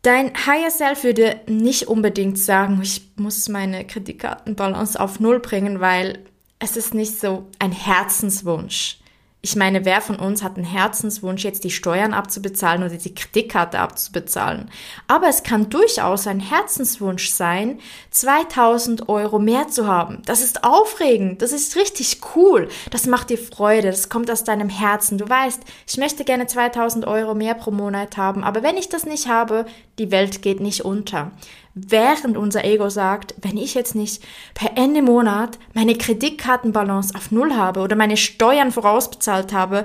Dein 0.00 0.32
Higher 0.34 0.70
Self 0.70 1.04
würde 1.04 1.40
nicht 1.46 1.86
unbedingt 1.86 2.38
sagen, 2.38 2.80
ich 2.82 3.12
muss 3.16 3.48
meine 3.48 3.86
Kreditkartenbalance 3.86 4.98
auf 4.98 5.20
Null 5.20 5.38
bringen, 5.38 5.80
weil 5.80 6.24
es 6.58 6.76
ist 6.76 6.94
nicht 6.94 7.20
so 7.20 7.48
ein 7.58 7.70
Herzenswunsch. 7.70 9.01
Ich 9.44 9.56
meine, 9.56 9.84
wer 9.84 10.00
von 10.00 10.20
uns 10.20 10.44
hat 10.44 10.54
einen 10.54 10.64
Herzenswunsch, 10.64 11.42
jetzt 11.42 11.64
die 11.64 11.72
Steuern 11.72 12.14
abzubezahlen 12.14 12.84
oder 12.84 12.94
die 12.94 13.12
Kreditkarte 13.12 13.80
abzubezahlen? 13.80 14.70
Aber 15.08 15.26
es 15.26 15.42
kann 15.42 15.68
durchaus 15.68 16.28
ein 16.28 16.38
Herzenswunsch 16.38 17.28
sein, 17.28 17.80
2000 18.12 19.08
Euro 19.08 19.40
mehr 19.40 19.66
zu 19.66 19.88
haben. 19.88 20.22
Das 20.26 20.42
ist 20.42 20.62
aufregend, 20.62 21.42
das 21.42 21.50
ist 21.50 21.74
richtig 21.74 22.20
cool, 22.36 22.68
das 22.92 23.08
macht 23.08 23.30
dir 23.30 23.38
Freude, 23.38 23.88
das 23.88 24.08
kommt 24.08 24.30
aus 24.30 24.44
deinem 24.44 24.68
Herzen. 24.68 25.18
Du 25.18 25.28
weißt, 25.28 25.60
ich 25.88 25.96
möchte 25.96 26.22
gerne 26.22 26.46
2000 26.46 27.04
Euro 27.08 27.34
mehr 27.34 27.54
pro 27.54 27.72
Monat 27.72 28.16
haben, 28.16 28.44
aber 28.44 28.62
wenn 28.62 28.76
ich 28.76 28.90
das 28.90 29.06
nicht 29.06 29.26
habe, 29.26 29.66
die 29.98 30.12
Welt 30.12 30.42
geht 30.42 30.60
nicht 30.60 30.82
unter 30.82 31.32
während 31.74 32.36
unser 32.36 32.64
Ego 32.64 32.90
sagt, 32.90 33.34
wenn 33.40 33.56
ich 33.56 33.74
jetzt 33.74 33.94
nicht 33.94 34.22
per 34.54 34.76
Ende 34.76 35.02
Monat 35.02 35.58
meine 35.74 35.96
Kreditkartenbalance 35.96 37.14
auf 37.14 37.30
Null 37.30 37.54
habe 37.54 37.80
oder 37.80 37.96
meine 37.96 38.16
Steuern 38.16 38.72
vorausbezahlt 38.72 39.52
habe, 39.52 39.84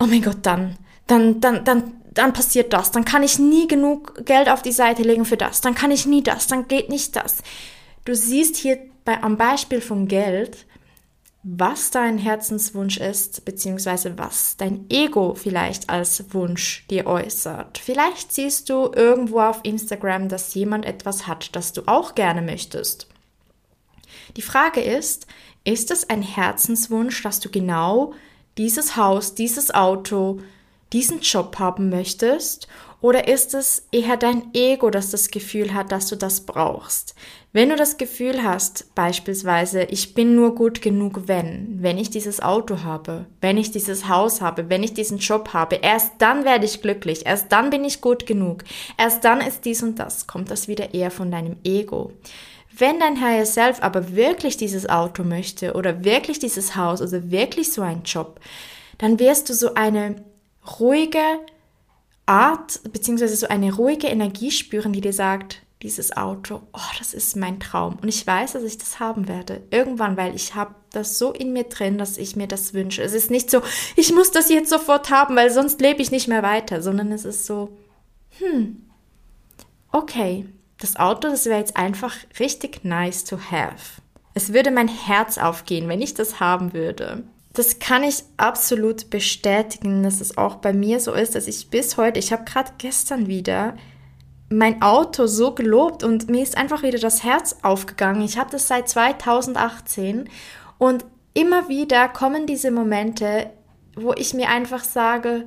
oh 0.00 0.06
mein 0.06 0.22
Gott, 0.22 0.38
dann, 0.42 0.76
dann, 1.06 1.40
dann, 1.40 1.64
dann, 1.64 1.92
dann 2.12 2.32
passiert 2.32 2.72
das, 2.72 2.90
dann 2.90 3.04
kann 3.04 3.22
ich 3.22 3.38
nie 3.38 3.68
genug 3.68 4.24
Geld 4.26 4.48
auf 4.48 4.62
die 4.62 4.72
Seite 4.72 5.02
legen 5.02 5.24
für 5.24 5.36
das, 5.36 5.60
dann 5.60 5.74
kann 5.74 5.90
ich 5.90 6.06
nie 6.06 6.22
das, 6.22 6.46
dann 6.46 6.66
geht 6.68 6.88
nicht 6.88 7.14
das. 7.14 7.38
Du 8.04 8.14
siehst 8.14 8.56
hier 8.56 8.78
bei, 9.04 9.22
am 9.22 9.36
Beispiel 9.36 9.80
von 9.80 10.08
Geld, 10.08 10.66
was 11.42 11.90
dein 11.90 12.18
Herzenswunsch 12.18 12.98
ist, 12.98 13.44
beziehungsweise 13.44 14.18
was 14.18 14.56
dein 14.56 14.86
Ego 14.90 15.34
vielleicht 15.34 15.88
als 15.88 16.24
Wunsch 16.34 16.84
dir 16.90 17.06
äußert. 17.06 17.78
Vielleicht 17.78 18.32
siehst 18.32 18.68
du 18.68 18.90
irgendwo 18.94 19.40
auf 19.40 19.60
Instagram, 19.62 20.28
dass 20.28 20.54
jemand 20.54 20.84
etwas 20.84 21.26
hat, 21.26 21.54
das 21.54 21.72
du 21.72 21.82
auch 21.86 22.14
gerne 22.14 22.42
möchtest. 22.42 23.06
Die 24.36 24.42
Frage 24.42 24.80
ist, 24.80 25.26
ist 25.64 25.90
es 25.90 26.10
ein 26.10 26.22
Herzenswunsch, 26.22 27.22
dass 27.22 27.40
du 27.40 27.50
genau 27.50 28.14
dieses 28.56 28.96
Haus, 28.96 29.34
dieses 29.34 29.72
Auto, 29.72 30.40
diesen 30.92 31.20
Job 31.20 31.58
haben 31.58 31.88
möchtest? 31.88 32.68
Oder 33.00 33.28
ist 33.28 33.54
es 33.54 33.86
eher 33.92 34.16
dein 34.16 34.52
Ego, 34.54 34.90
das 34.90 35.10
das 35.12 35.30
Gefühl 35.30 35.72
hat, 35.72 35.92
dass 35.92 36.08
du 36.08 36.16
das 36.16 36.40
brauchst? 36.40 37.14
Wenn 37.52 37.68
du 37.68 37.76
das 37.76 37.96
Gefühl 37.96 38.42
hast, 38.42 38.92
beispielsweise, 38.96 39.84
ich 39.84 40.14
bin 40.14 40.34
nur 40.34 40.56
gut 40.56 40.82
genug, 40.82 41.22
wenn, 41.26 41.80
wenn 41.80 41.96
ich 41.96 42.10
dieses 42.10 42.42
Auto 42.42 42.82
habe, 42.82 43.26
wenn 43.40 43.56
ich 43.56 43.70
dieses 43.70 44.08
Haus 44.08 44.40
habe, 44.40 44.68
wenn 44.68 44.82
ich 44.82 44.94
diesen 44.94 45.18
Job 45.18 45.50
habe, 45.52 45.76
erst 45.76 46.14
dann 46.18 46.44
werde 46.44 46.64
ich 46.64 46.82
glücklich, 46.82 47.24
erst 47.24 47.52
dann 47.52 47.70
bin 47.70 47.84
ich 47.84 48.00
gut 48.00 48.26
genug, 48.26 48.64
erst 48.98 49.24
dann 49.24 49.40
ist 49.40 49.64
dies 49.64 49.82
und 49.82 49.98
das, 49.98 50.26
kommt 50.26 50.50
das 50.50 50.66
wieder 50.66 50.92
eher 50.92 51.12
von 51.12 51.30
deinem 51.30 51.56
Ego. 51.64 52.12
Wenn 52.76 53.00
dein 53.00 53.20
Higher 53.20 53.46
Self 53.46 53.82
aber 53.82 54.14
wirklich 54.14 54.56
dieses 54.56 54.88
Auto 54.88 55.24
möchte 55.24 55.74
oder 55.74 56.04
wirklich 56.04 56.38
dieses 56.40 56.76
Haus 56.76 57.00
oder 57.00 57.30
wirklich 57.30 57.72
so 57.72 57.82
einen 57.82 58.02
Job, 58.02 58.40
dann 58.98 59.18
wirst 59.18 59.48
du 59.48 59.54
so 59.54 59.74
eine 59.74 60.24
ruhige, 60.80 61.40
Art, 62.28 62.80
beziehungsweise 62.92 63.36
so 63.36 63.48
eine 63.48 63.74
ruhige 63.74 64.06
Energie 64.06 64.50
spüren, 64.50 64.92
die 64.92 65.00
dir 65.00 65.14
sagt, 65.14 65.62
dieses 65.82 66.14
Auto, 66.16 66.60
oh, 66.74 66.90
das 66.98 67.14
ist 67.14 67.36
mein 67.36 67.58
Traum. 67.58 67.98
Und 68.02 68.08
ich 68.08 68.26
weiß, 68.26 68.52
dass 68.52 68.64
ich 68.64 68.76
das 68.76 69.00
haben 69.00 69.28
werde. 69.28 69.62
Irgendwann, 69.70 70.16
weil 70.18 70.34
ich 70.34 70.54
habe 70.54 70.74
das 70.90 71.18
so 71.18 71.32
in 71.32 71.52
mir 71.52 71.64
drin, 71.64 71.96
dass 71.96 72.18
ich 72.18 72.36
mir 72.36 72.46
das 72.46 72.74
wünsche. 72.74 73.02
Es 73.02 73.14
ist 73.14 73.30
nicht 73.30 73.50
so, 73.50 73.62
ich 73.96 74.12
muss 74.12 74.30
das 74.30 74.50
jetzt 74.50 74.68
sofort 74.68 75.10
haben, 75.10 75.36
weil 75.36 75.50
sonst 75.50 75.80
lebe 75.80 76.02
ich 76.02 76.10
nicht 76.10 76.28
mehr 76.28 76.42
weiter, 76.42 76.82
sondern 76.82 77.12
es 77.12 77.24
ist 77.24 77.46
so, 77.46 77.70
hm, 78.38 78.84
okay, 79.90 80.46
das 80.78 80.96
Auto, 80.96 81.28
das 81.28 81.46
wäre 81.46 81.60
jetzt 81.60 81.76
einfach 81.76 82.14
richtig 82.38 82.84
nice 82.84 83.24
to 83.24 83.38
have. 83.50 84.02
Es 84.34 84.52
würde 84.52 84.70
mein 84.70 84.88
Herz 84.88 85.38
aufgehen, 85.38 85.88
wenn 85.88 86.02
ich 86.02 86.14
das 86.14 86.40
haben 86.40 86.74
würde 86.74 87.24
das 87.58 87.80
kann 87.80 88.04
ich 88.04 88.22
absolut 88.36 89.10
bestätigen, 89.10 90.04
dass 90.04 90.20
es 90.20 90.38
auch 90.38 90.56
bei 90.56 90.72
mir 90.72 91.00
so 91.00 91.12
ist, 91.12 91.34
dass 91.34 91.48
ich 91.48 91.70
bis 91.70 91.96
heute, 91.96 92.20
ich 92.20 92.32
habe 92.32 92.44
gerade 92.44 92.70
gestern 92.78 93.26
wieder 93.26 93.74
mein 94.48 94.80
Auto 94.80 95.26
so 95.26 95.54
gelobt 95.54 96.04
und 96.04 96.30
mir 96.30 96.42
ist 96.42 96.56
einfach 96.56 96.84
wieder 96.84 97.00
das 97.00 97.24
Herz 97.24 97.56
aufgegangen. 97.62 98.22
Ich 98.22 98.38
habe 98.38 98.50
das 98.50 98.68
seit 98.68 98.88
2018 98.88 100.30
und 100.78 101.04
immer 101.34 101.68
wieder 101.68 102.08
kommen 102.08 102.46
diese 102.46 102.70
Momente, 102.70 103.50
wo 103.96 104.14
ich 104.14 104.34
mir 104.34 104.48
einfach 104.50 104.84
sage, 104.84 105.46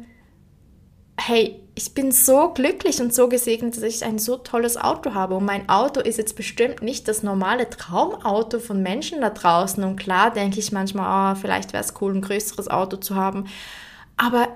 hey, 1.18 1.64
ich 1.82 1.96
bin 1.96 2.12
so 2.12 2.50
glücklich 2.50 3.02
und 3.02 3.12
so 3.12 3.28
gesegnet, 3.28 3.76
dass 3.76 3.84
ich 3.84 4.06
ein 4.06 4.20
so 4.20 4.38
tolles 4.38 4.78
Auto 4.78 5.16
habe. 5.16 5.36
Und 5.36 5.46
mein 5.46 5.68
Auto 5.68 6.00
ist 6.00 6.20
jetzt 6.20 6.36
bestimmt 6.36 6.84
nicht 6.84 7.08
das 7.08 7.24
normale 7.24 7.70
Traumauto 7.70 8.60
von 8.60 8.84
Menschen 8.84 9.22
da 9.22 9.32
draußen. 9.32 9.84
Und 9.84 9.96
klar 9.96 10.32
denke 10.32 10.60
ich 10.60 10.72
manchmal, 10.72 11.34
oh, 11.34 11.40
vielleicht 11.40 11.74
wäre 11.74 11.84
es 11.84 11.96
cool, 12.00 12.14
ein 12.14 12.22
größeres 12.22 12.68
Auto 12.68 12.98
zu 12.98 13.16
haben. 13.16 13.48
Aber 14.16 14.48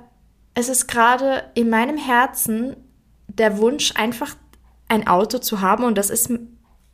es 0.54 0.70
ist 0.70 0.88
gerade 0.88 1.44
in 1.56 1.70
meinem 1.70 1.98
Herzen 1.98 2.76
der 3.28 3.58
Wunsch, 3.58 3.94
einfach 3.96 4.36
ein 4.88 5.08
Auto 5.08 5.40
zu 5.40 5.62
haben. 5.62 5.84
Und 5.84 5.98
das 5.98 6.12
ist 6.12 6.30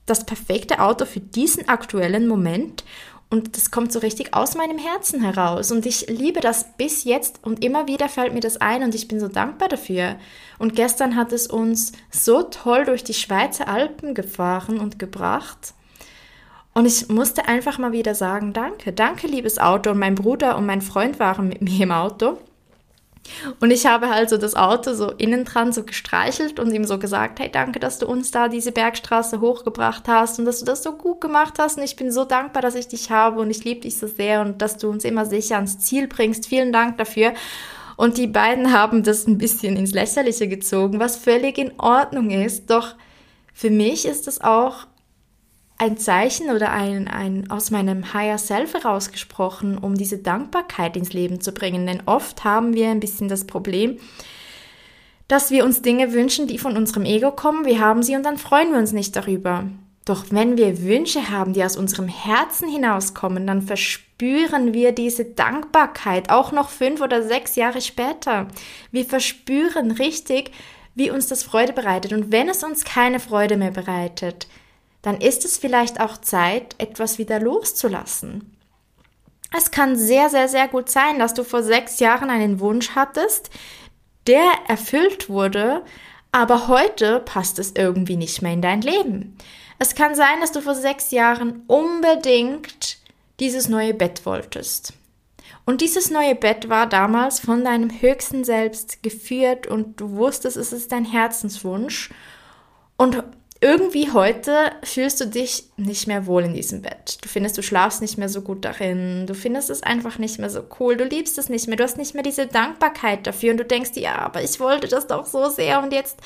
das 0.05 0.25
perfekte 0.25 0.79
Auto 0.79 1.03
für 1.03 1.19
diesen 1.19 1.67
aktuellen 1.67 2.27
Moment. 2.29 2.85
Und 3.31 3.55
das 3.55 3.71
kommt 3.71 3.93
so 3.93 3.99
richtig 3.99 4.33
aus 4.33 4.55
meinem 4.55 4.77
Herzen 4.77 5.23
heraus. 5.23 5.71
Und 5.71 5.85
ich 5.85 6.07
liebe 6.09 6.41
das 6.41 6.65
bis 6.75 7.05
jetzt 7.05 7.39
und 7.41 7.63
immer 7.63 7.87
wieder 7.87 8.09
fällt 8.09 8.33
mir 8.33 8.41
das 8.41 8.57
ein 8.57 8.83
und 8.83 8.93
ich 8.93 9.07
bin 9.07 9.21
so 9.21 9.29
dankbar 9.29 9.69
dafür. 9.69 10.17
Und 10.59 10.75
gestern 10.75 11.15
hat 11.15 11.31
es 11.31 11.47
uns 11.47 11.93
so 12.11 12.43
toll 12.43 12.83
durch 12.83 13.05
die 13.05 13.13
Schweizer 13.13 13.69
Alpen 13.69 14.15
gefahren 14.15 14.79
und 14.79 14.99
gebracht. 14.99 15.73
Und 16.73 16.85
ich 16.85 17.07
musste 17.07 17.47
einfach 17.47 17.77
mal 17.77 17.93
wieder 17.93 18.15
sagen, 18.15 18.51
danke, 18.51 18.91
danke, 18.91 19.27
liebes 19.27 19.59
Auto. 19.59 19.91
Und 19.91 19.99
mein 19.99 20.15
Bruder 20.15 20.57
und 20.57 20.65
mein 20.65 20.81
Freund 20.81 21.17
waren 21.17 21.47
mit 21.47 21.61
mir 21.61 21.83
im 21.83 21.91
Auto. 21.93 22.37
Und 23.59 23.71
ich 23.71 23.85
habe 23.85 24.09
halt 24.09 24.29
so 24.29 24.37
das 24.37 24.55
Auto 24.55 24.93
so 24.93 25.11
innen 25.11 25.45
dran 25.45 25.71
so 25.71 25.83
gestreichelt 25.83 26.59
und 26.59 26.73
ihm 26.73 26.85
so 26.85 26.99
gesagt, 26.99 27.39
hey, 27.39 27.49
danke, 27.51 27.79
dass 27.79 27.99
du 27.99 28.07
uns 28.07 28.31
da 28.31 28.47
diese 28.47 28.71
Bergstraße 28.71 29.41
hochgebracht 29.41 30.07
hast 30.07 30.39
und 30.39 30.45
dass 30.45 30.59
du 30.59 30.65
das 30.65 30.83
so 30.83 30.93
gut 30.93 31.21
gemacht 31.21 31.53
hast 31.59 31.77
und 31.77 31.83
ich 31.83 31.95
bin 31.95 32.11
so 32.11 32.25
dankbar, 32.25 32.61
dass 32.61 32.75
ich 32.75 32.87
dich 32.87 33.11
habe 33.11 33.39
und 33.39 33.49
ich 33.49 33.63
liebe 33.63 33.81
dich 33.81 33.97
so 33.97 34.07
sehr 34.07 34.41
und 34.41 34.61
dass 34.61 34.77
du 34.77 34.89
uns 34.89 35.05
immer 35.05 35.25
sicher 35.25 35.55
ans 35.55 35.79
Ziel 35.79 36.07
bringst. 36.07 36.47
Vielen 36.47 36.73
Dank 36.73 36.97
dafür. 36.97 37.33
Und 37.95 38.17
die 38.17 38.27
beiden 38.27 38.73
haben 38.73 39.03
das 39.03 39.27
ein 39.27 39.37
bisschen 39.37 39.77
ins 39.77 39.93
Lächerliche 39.93 40.47
gezogen, 40.47 40.99
was 40.99 41.17
völlig 41.17 41.57
in 41.57 41.79
Ordnung 41.79 42.31
ist. 42.31 42.69
Doch 42.69 42.95
für 43.53 43.69
mich 43.69 44.05
ist 44.05 44.27
es 44.27 44.41
auch 44.41 44.87
ein 45.81 45.97
Zeichen 45.97 46.51
oder 46.51 46.71
ein, 46.71 47.07
ein 47.07 47.49
aus 47.49 47.71
meinem 47.71 48.13
Higher 48.13 48.37
Self 48.37 48.75
herausgesprochen, 48.75 49.79
um 49.79 49.95
diese 49.95 50.19
Dankbarkeit 50.19 50.95
ins 50.95 51.11
Leben 51.11 51.41
zu 51.41 51.53
bringen. 51.53 51.87
Denn 51.87 52.03
oft 52.05 52.43
haben 52.43 52.75
wir 52.75 52.89
ein 52.89 52.99
bisschen 52.99 53.29
das 53.29 53.47
Problem, 53.47 53.97
dass 55.27 55.49
wir 55.49 55.65
uns 55.65 55.81
Dinge 55.81 56.13
wünschen, 56.13 56.45
die 56.45 56.59
von 56.59 56.77
unserem 56.77 57.03
Ego 57.03 57.31
kommen. 57.31 57.65
Wir 57.65 57.79
haben 57.79 58.03
sie 58.03 58.15
und 58.15 58.21
dann 58.23 58.37
freuen 58.37 58.71
wir 58.71 58.77
uns 58.77 58.91
nicht 58.91 59.15
darüber. 59.15 59.63
Doch 60.05 60.25
wenn 60.29 60.55
wir 60.55 60.83
Wünsche 60.83 61.31
haben, 61.31 61.53
die 61.53 61.63
aus 61.63 61.77
unserem 61.77 62.07
Herzen 62.07 62.69
hinauskommen, 62.69 63.47
dann 63.47 63.63
verspüren 63.63 64.75
wir 64.75 64.91
diese 64.91 65.25
Dankbarkeit 65.25 66.29
auch 66.29 66.51
noch 66.51 66.69
fünf 66.69 67.01
oder 67.01 67.23
sechs 67.23 67.55
Jahre 67.55 67.81
später. 67.81 68.49
Wir 68.91 69.05
verspüren 69.05 69.89
richtig, 69.89 70.51
wie 70.93 71.09
uns 71.09 71.25
das 71.25 71.41
Freude 71.41 71.73
bereitet. 71.73 72.13
Und 72.13 72.31
wenn 72.31 72.49
es 72.49 72.63
uns 72.63 72.83
keine 72.83 73.19
Freude 73.19 73.57
mehr 73.57 73.71
bereitet, 73.71 74.47
dann 75.01 75.19
ist 75.19 75.45
es 75.45 75.57
vielleicht 75.57 75.99
auch 75.99 76.17
Zeit, 76.17 76.75
etwas 76.77 77.17
wieder 77.17 77.39
loszulassen. 77.39 78.57
Es 79.55 79.71
kann 79.71 79.95
sehr, 79.95 80.29
sehr, 80.29 80.47
sehr 80.47 80.67
gut 80.67 80.89
sein, 80.89 81.19
dass 81.19 81.33
du 81.33 81.43
vor 81.43 81.63
sechs 81.63 81.99
Jahren 81.99 82.29
einen 82.29 82.59
Wunsch 82.59 82.91
hattest, 82.95 83.49
der 84.27 84.43
erfüllt 84.67 85.29
wurde, 85.29 85.83
aber 86.31 86.67
heute 86.67 87.19
passt 87.19 87.59
es 87.59 87.73
irgendwie 87.75 88.15
nicht 88.15 88.41
mehr 88.41 88.53
in 88.53 88.61
dein 88.61 88.81
Leben. 88.81 89.37
Es 89.79 89.95
kann 89.95 90.15
sein, 90.15 90.39
dass 90.39 90.51
du 90.51 90.61
vor 90.61 90.75
sechs 90.75 91.11
Jahren 91.11 91.63
unbedingt 91.67 92.97
dieses 93.39 93.67
neue 93.67 93.93
Bett 93.93 94.25
wolltest. 94.25 94.93
Und 95.65 95.81
dieses 95.81 96.11
neue 96.11 96.35
Bett 96.35 96.69
war 96.69 96.87
damals 96.87 97.39
von 97.39 97.63
deinem 97.63 97.89
höchsten 98.01 98.43
Selbst 98.43 99.03
geführt 99.03 99.67
und 99.67 99.99
du 99.99 100.11
wusstest, 100.11 100.57
es 100.57 100.71
ist 100.71 100.91
dein 100.91 101.05
Herzenswunsch. 101.05 102.11
Und 102.97 103.23
irgendwie 103.63 104.11
heute 104.11 104.71
fühlst 104.81 105.21
du 105.21 105.27
dich 105.27 105.65
nicht 105.77 106.07
mehr 106.07 106.25
wohl 106.25 106.43
in 106.45 106.55
diesem 106.55 106.81
Bett. 106.81 107.19
Du 107.21 107.29
findest, 107.29 107.59
du 107.59 107.61
schlafst 107.61 108.01
nicht 108.01 108.17
mehr 108.17 108.27
so 108.27 108.41
gut 108.41 108.65
darin. 108.65 109.27
Du 109.27 109.35
findest 109.35 109.69
es 109.69 109.83
einfach 109.83 110.17
nicht 110.17 110.39
mehr 110.39 110.49
so 110.49 110.63
cool. 110.79 110.97
Du 110.97 111.03
liebst 111.03 111.37
es 111.37 111.47
nicht 111.47 111.67
mehr. 111.67 111.77
Du 111.77 111.83
hast 111.83 111.95
nicht 111.95 112.15
mehr 112.15 112.23
diese 112.23 112.47
Dankbarkeit 112.47 113.27
dafür 113.27 113.51
und 113.51 113.57
du 113.57 113.65
denkst, 113.65 113.91
ja, 113.95 114.15
aber 114.15 114.41
ich 114.41 114.59
wollte 114.59 114.87
das 114.87 115.05
doch 115.05 115.27
so 115.27 115.47
sehr 115.49 115.83
und 115.83 115.93
jetzt 115.93 116.17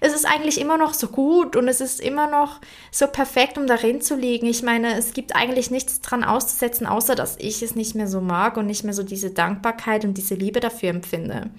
ist 0.00 0.16
es 0.16 0.24
eigentlich 0.24 0.60
immer 0.60 0.78
noch 0.78 0.92
so 0.92 1.06
gut 1.06 1.54
und 1.54 1.68
es 1.68 1.80
ist 1.80 2.00
immer 2.00 2.28
noch 2.28 2.60
so 2.90 3.06
perfekt, 3.06 3.56
um 3.56 3.68
darin 3.68 4.00
zu 4.00 4.16
liegen. 4.16 4.46
Ich 4.46 4.64
meine, 4.64 4.98
es 4.98 5.12
gibt 5.12 5.36
eigentlich 5.36 5.70
nichts 5.70 6.00
dran 6.00 6.24
auszusetzen, 6.24 6.88
außer 6.88 7.14
dass 7.14 7.36
ich 7.38 7.62
es 7.62 7.76
nicht 7.76 7.94
mehr 7.94 8.08
so 8.08 8.20
mag 8.20 8.56
und 8.56 8.66
nicht 8.66 8.82
mehr 8.82 8.94
so 8.94 9.04
diese 9.04 9.30
Dankbarkeit 9.30 10.04
und 10.04 10.14
diese 10.14 10.34
Liebe 10.34 10.58
dafür 10.58 10.90
empfinde. 10.90 11.50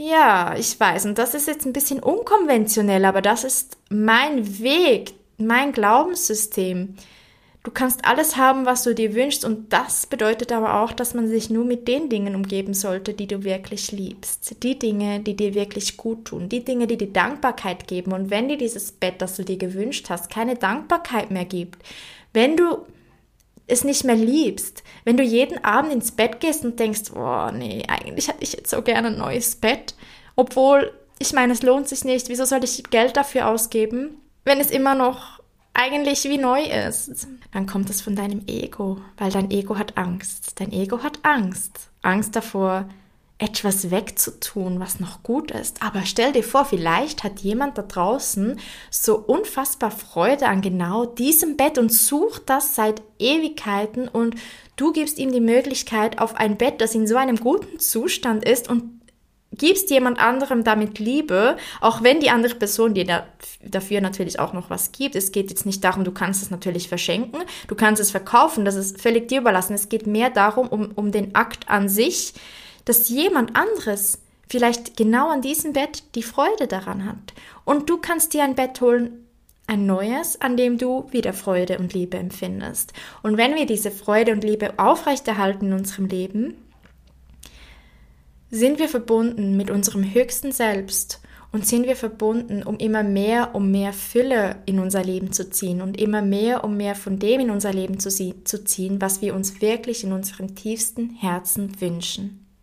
Ja, 0.00 0.54
ich 0.56 0.78
weiß. 0.78 1.06
Und 1.06 1.18
das 1.18 1.34
ist 1.34 1.48
jetzt 1.48 1.66
ein 1.66 1.72
bisschen 1.72 1.98
unkonventionell, 1.98 3.04
aber 3.04 3.20
das 3.20 3.42
ist 3.42 3.78
mein 3.90 4.60
Weg, 4.60 5.12
mein 5.38 5.72
Glaubenssystem. 5.72 6.94
Du 7.64 7.72
kannst 7.72 8.04
alles 8.04 8.36
haben, 8.36 8.64
was 8.64 8.84
du 8.84 8.94
dir 8.94 9.16
wünschst 9.16 9.44
und 9.44 9.72
das 9.72 10.06
bedeutet 10.06 10.52
aber 10.52 10.80
auch, 10.80 10.92
dass 10.92 11.14
man 11.14 11.26
sich 11.26 11.50
nur 11.50 11.64
mit 11.64 11.88
den 11.88 12.08
Dingen 12.08 12.36
umgeben 12.36 12.74
sollte, 12.74 13.12
die 13.12 13.26
du 13.26 13.42
wirklich 13.42 13.90
liebst. 13.90 14.62
Die 14.62 14.78
Dinge, 14.78 15.18
die 15.18 15.34
dir 15.34 15.54
wirklich 15.54 15.96
gut 15.96 16.26
tun, 16.26 16.48
die 16.48 16.64
Dinge, 16.64 16.86
die 16.86 16.96
dir 16.96 17.12
Dankbarkeit 17.12 17.88
geben. 17.88 18.12
Und 18.12 18.30
wenn 18.30 18.48
dir 18.48 18.56
dieses 18.56 18.92
Bett, 18.92 19.20
das 19.20 19.34
du 19.34 19.44
dir 19.44 19.58
gewünscht 19.58 20.10
hast, 20.10 20.30
keine 20.30 20.54
Dankbarkeit 20.54 21.32
mehr 21.32 21.44
gibt, 21.44 21.82
wenn 22.32 22.56
du 22.56 22.86
es 23.68 23.84
nicht 23.84 24.04
mehr 24.04 24.16
liebst, 24.16 24.82
wenn 25.04 25.16
du 25.16 25.22
jeden 25.22 25.62
Abend 25.64 25.92
ins 25.92 26.10
Bett 26.10 26.40
gehst 26.40 26.64
und 26.64 26.80
denkst, 26.80 27.12
oh 27.14 27.50
nee, 27.52 27.84
eigentlich 27.86 28.28
hätte 28.28 28.42
ich 28.42 28.54
jetzt 28.54 28.70
so 28.70 28.82
gerne 28.82 29.08
ein 29.08 29.18
neues 29.18 29.56
Bett, 29.56 29.94
obwohl 30.34 30.92
ich 31.18 31.32
meine, 31.32 31.52
es 31.52 31.62
lohnt 31.62 31.88
sich 31.88 32.04
nicht, 32.04 32.28
wieso 32.28 32.44
soll 32.44 32.62
ich 32.64 32.84
Geld 32.90 33.16
dafür 33.16 33.48
ausgeben, 33.48 34.20
wenn 34.44 34.60
es 34.60 34.70
immer 34.70 34.94
noch 34.94 35.40
eigentlich 35.74 36.24
wie 36.24 36.38
neu 36.38 36.62
ist? 36.62 37.26
Dann 37.52 37.66
kommt 37.66 37.90
es 37.90 38.00
von 38.00 38.16
deinem 38.16 38.42
Ego, 38.46 39.00
weil 39.16 39.30
dein 39.30 39.50
Ego 39.50 39.76
hat 39.78 39.96
Angst. 39.96 40.60
Dein 40.60 40.72
Ego 40.72 41.02
hat 41.02 41.20
Angst. 41.22 41.90
Angst 42.02 42.36
davor, 42.36 42.88
etwas 43.38 43.92
wegzutun, 43.92 44.80
was 44.80 44.98
noch 44.98 45.22
gut 45.22 45.52
ist. 45.52 45.80
Aber 45.82 46.04
stell 46.04 46.32
dir 46.32 46.42
vor, 46.42 46.64
vielleicht 46.64 47.22
hat 47.22 47.38
jemand 47.38 47.78
da 47.78 47.82
draußen 47.82 48.58
so 48.90 49.16
unfassbar 49.16 49.92
Freude 49.92 50.46
an 50.48 50.60
genau 50.60 51.06
diesem 51.06 51.56
Bett 51.56 51.78
und 51.78 51.92
sucht 51.92 52.42
das 52.46 52.74
seit 52.74 53.00
Ewigkeiten 53.20 54.08
und 54.08 54.34
du 54.76 54.92
gibst 54.92 55.18
ihm 55.18 55.30
die 55.32 55.40
Möglichkeit 55.40 56.18
auf 56.18 56.34
ein 56.34 56.56
Bett, 56.56 56.80
das 56.80 56.96
in 56.96 57.06
so 57.06 57.16
einem 57.16 57.36
guten 57.36 57.78
Zustand 57.78 58.44
ist 58.44 58.68
und 58.68 58.98
gibst 59.52 59.90
jemand 59.90 60.18
anderem 60.18 60.64
damit 60.64 60.98
Liebe, 60.98 61.56
auch 61.80 62.02
wenn 62.02 62.20
die 62.20 62.30
andere 62.30 62.56
Person 62.56 62.94
dir 62.94 63.04
da, 63.04 63.26
dafür 63.62 64.00
natürlich 64.00 64.38
auch 64.40 64.52
noch 64.52 64.68
was 64.68 64.92
gibt. 64.92 65.16
Es 65.16 65.32
geht 65.32 65.50
jetzt 65.50 65.64
nicht 65.64 65.82
darum, 65.84 66.04
du 66.04 66.12
kannst 66.12 66.42
es 66.42 66.50
natürlich 66.50 66.88
verschenken, 66.88 67.42
du 67.66 67.74
kannst 67.74 68.00
es 68.00 68.10
verkaufen, 68.10 68.64
das 68.64 68.74
ist 68.74 69.00
völlig 69.00 69.28
dir 69.28 69.40
überlassen. 69.40 69.74
Es 69.74 69.88
geht 69.88 70.06
mehr 70.06 70.30
darum, 70.30 70.68
um, 70.68 70.92
um 70.94 71.12
den 71.12 71.34
Akt 71.34 71.68
an 71.68 71.88
sich, 71.88 72.34
dass 72.88 73.08
jemand 73.08 73.54
anderes 73.54 74.18
vielleicht 74.48 74.96
genau 74.96 75.30
an 75.30 75.42
diesem 75.42 75.74
Bett 75.74 76.04
die 76.14 76.22
Freude 76.22 76.66
daran 76.66 77.04
hat. 77.04 77.34
Und 77.64 77.90
du 77.90 77.98
kannst 77.98 78.32
dir 78.32 78.44
ein 78.44 78.54
Bett 78.54 78.80
holen, 78.80 79.26
ein 79.66 79.84
neues, 79.84 80.40
an 80.40 80.56
dem 80.56 80.78
du 80.78 81.06
wieder 81.10 81.34
Freude 81.34 81.78
und 81.78 81.92
Liebe 81.92 82.16
empfindest. 82.16 82.94
Und 83.22 83.36
wenn 83.36 83.54
wir 83.54 83.66
diese 83.66 83.90
Freude 83.90 84.32
und 84.32 84.42
Liebe 84.42 84.78
aufrechterhalten 84.78 85.66
in 85.66 85.72
unserem 85.74 86.06
Leben, 86.06 86.54
sind 88.50 88.78
wir 88.78 88.88
verbunden 88.88 89.58
mit 89.58 89.70
unserem 89.70 90.14
höchsten 90.14 90.52
Selbst 90.52 91.20
und 91.52 91.66
sind 91.66 91.86
wir 91.86 91.96
verbunden, 91.96 92.62
um 92.62 92.78
immer 92.78 93.02
mehr, 93.02 93.54
um 93.54 93.70
mehr 93.70 93.92
Fülle 93.92 94.56
in 94.64 94.78
unser 94.78 95.04
Leben 95.04 95.32
zu 95.32 95.50
ziehen 95.50 95.82
und 95.82 96.00
immer 96.00 96.22
mehr, 96.22 96.64
um 96.64 96.78
mehr 96.78 96.94
von 96.94 97.18
dem 97.18 97.40
in 97.40 97.50
unser 97.50 97.74
Leben 97.74 98.00
zu, 98.00 98.08
zu 98.08 98.64
ziehen, 98.64 99.02
was 99.02 99.20
wir 99.20 99.34
uns 99.34 99.60
wirklich 99.60 100.04
in 100.04 100.12
unserem 100.12 100.54
tiefsten 100.54 101.10
Herzen 101.10 101.78
wünschen. 101.78 102.47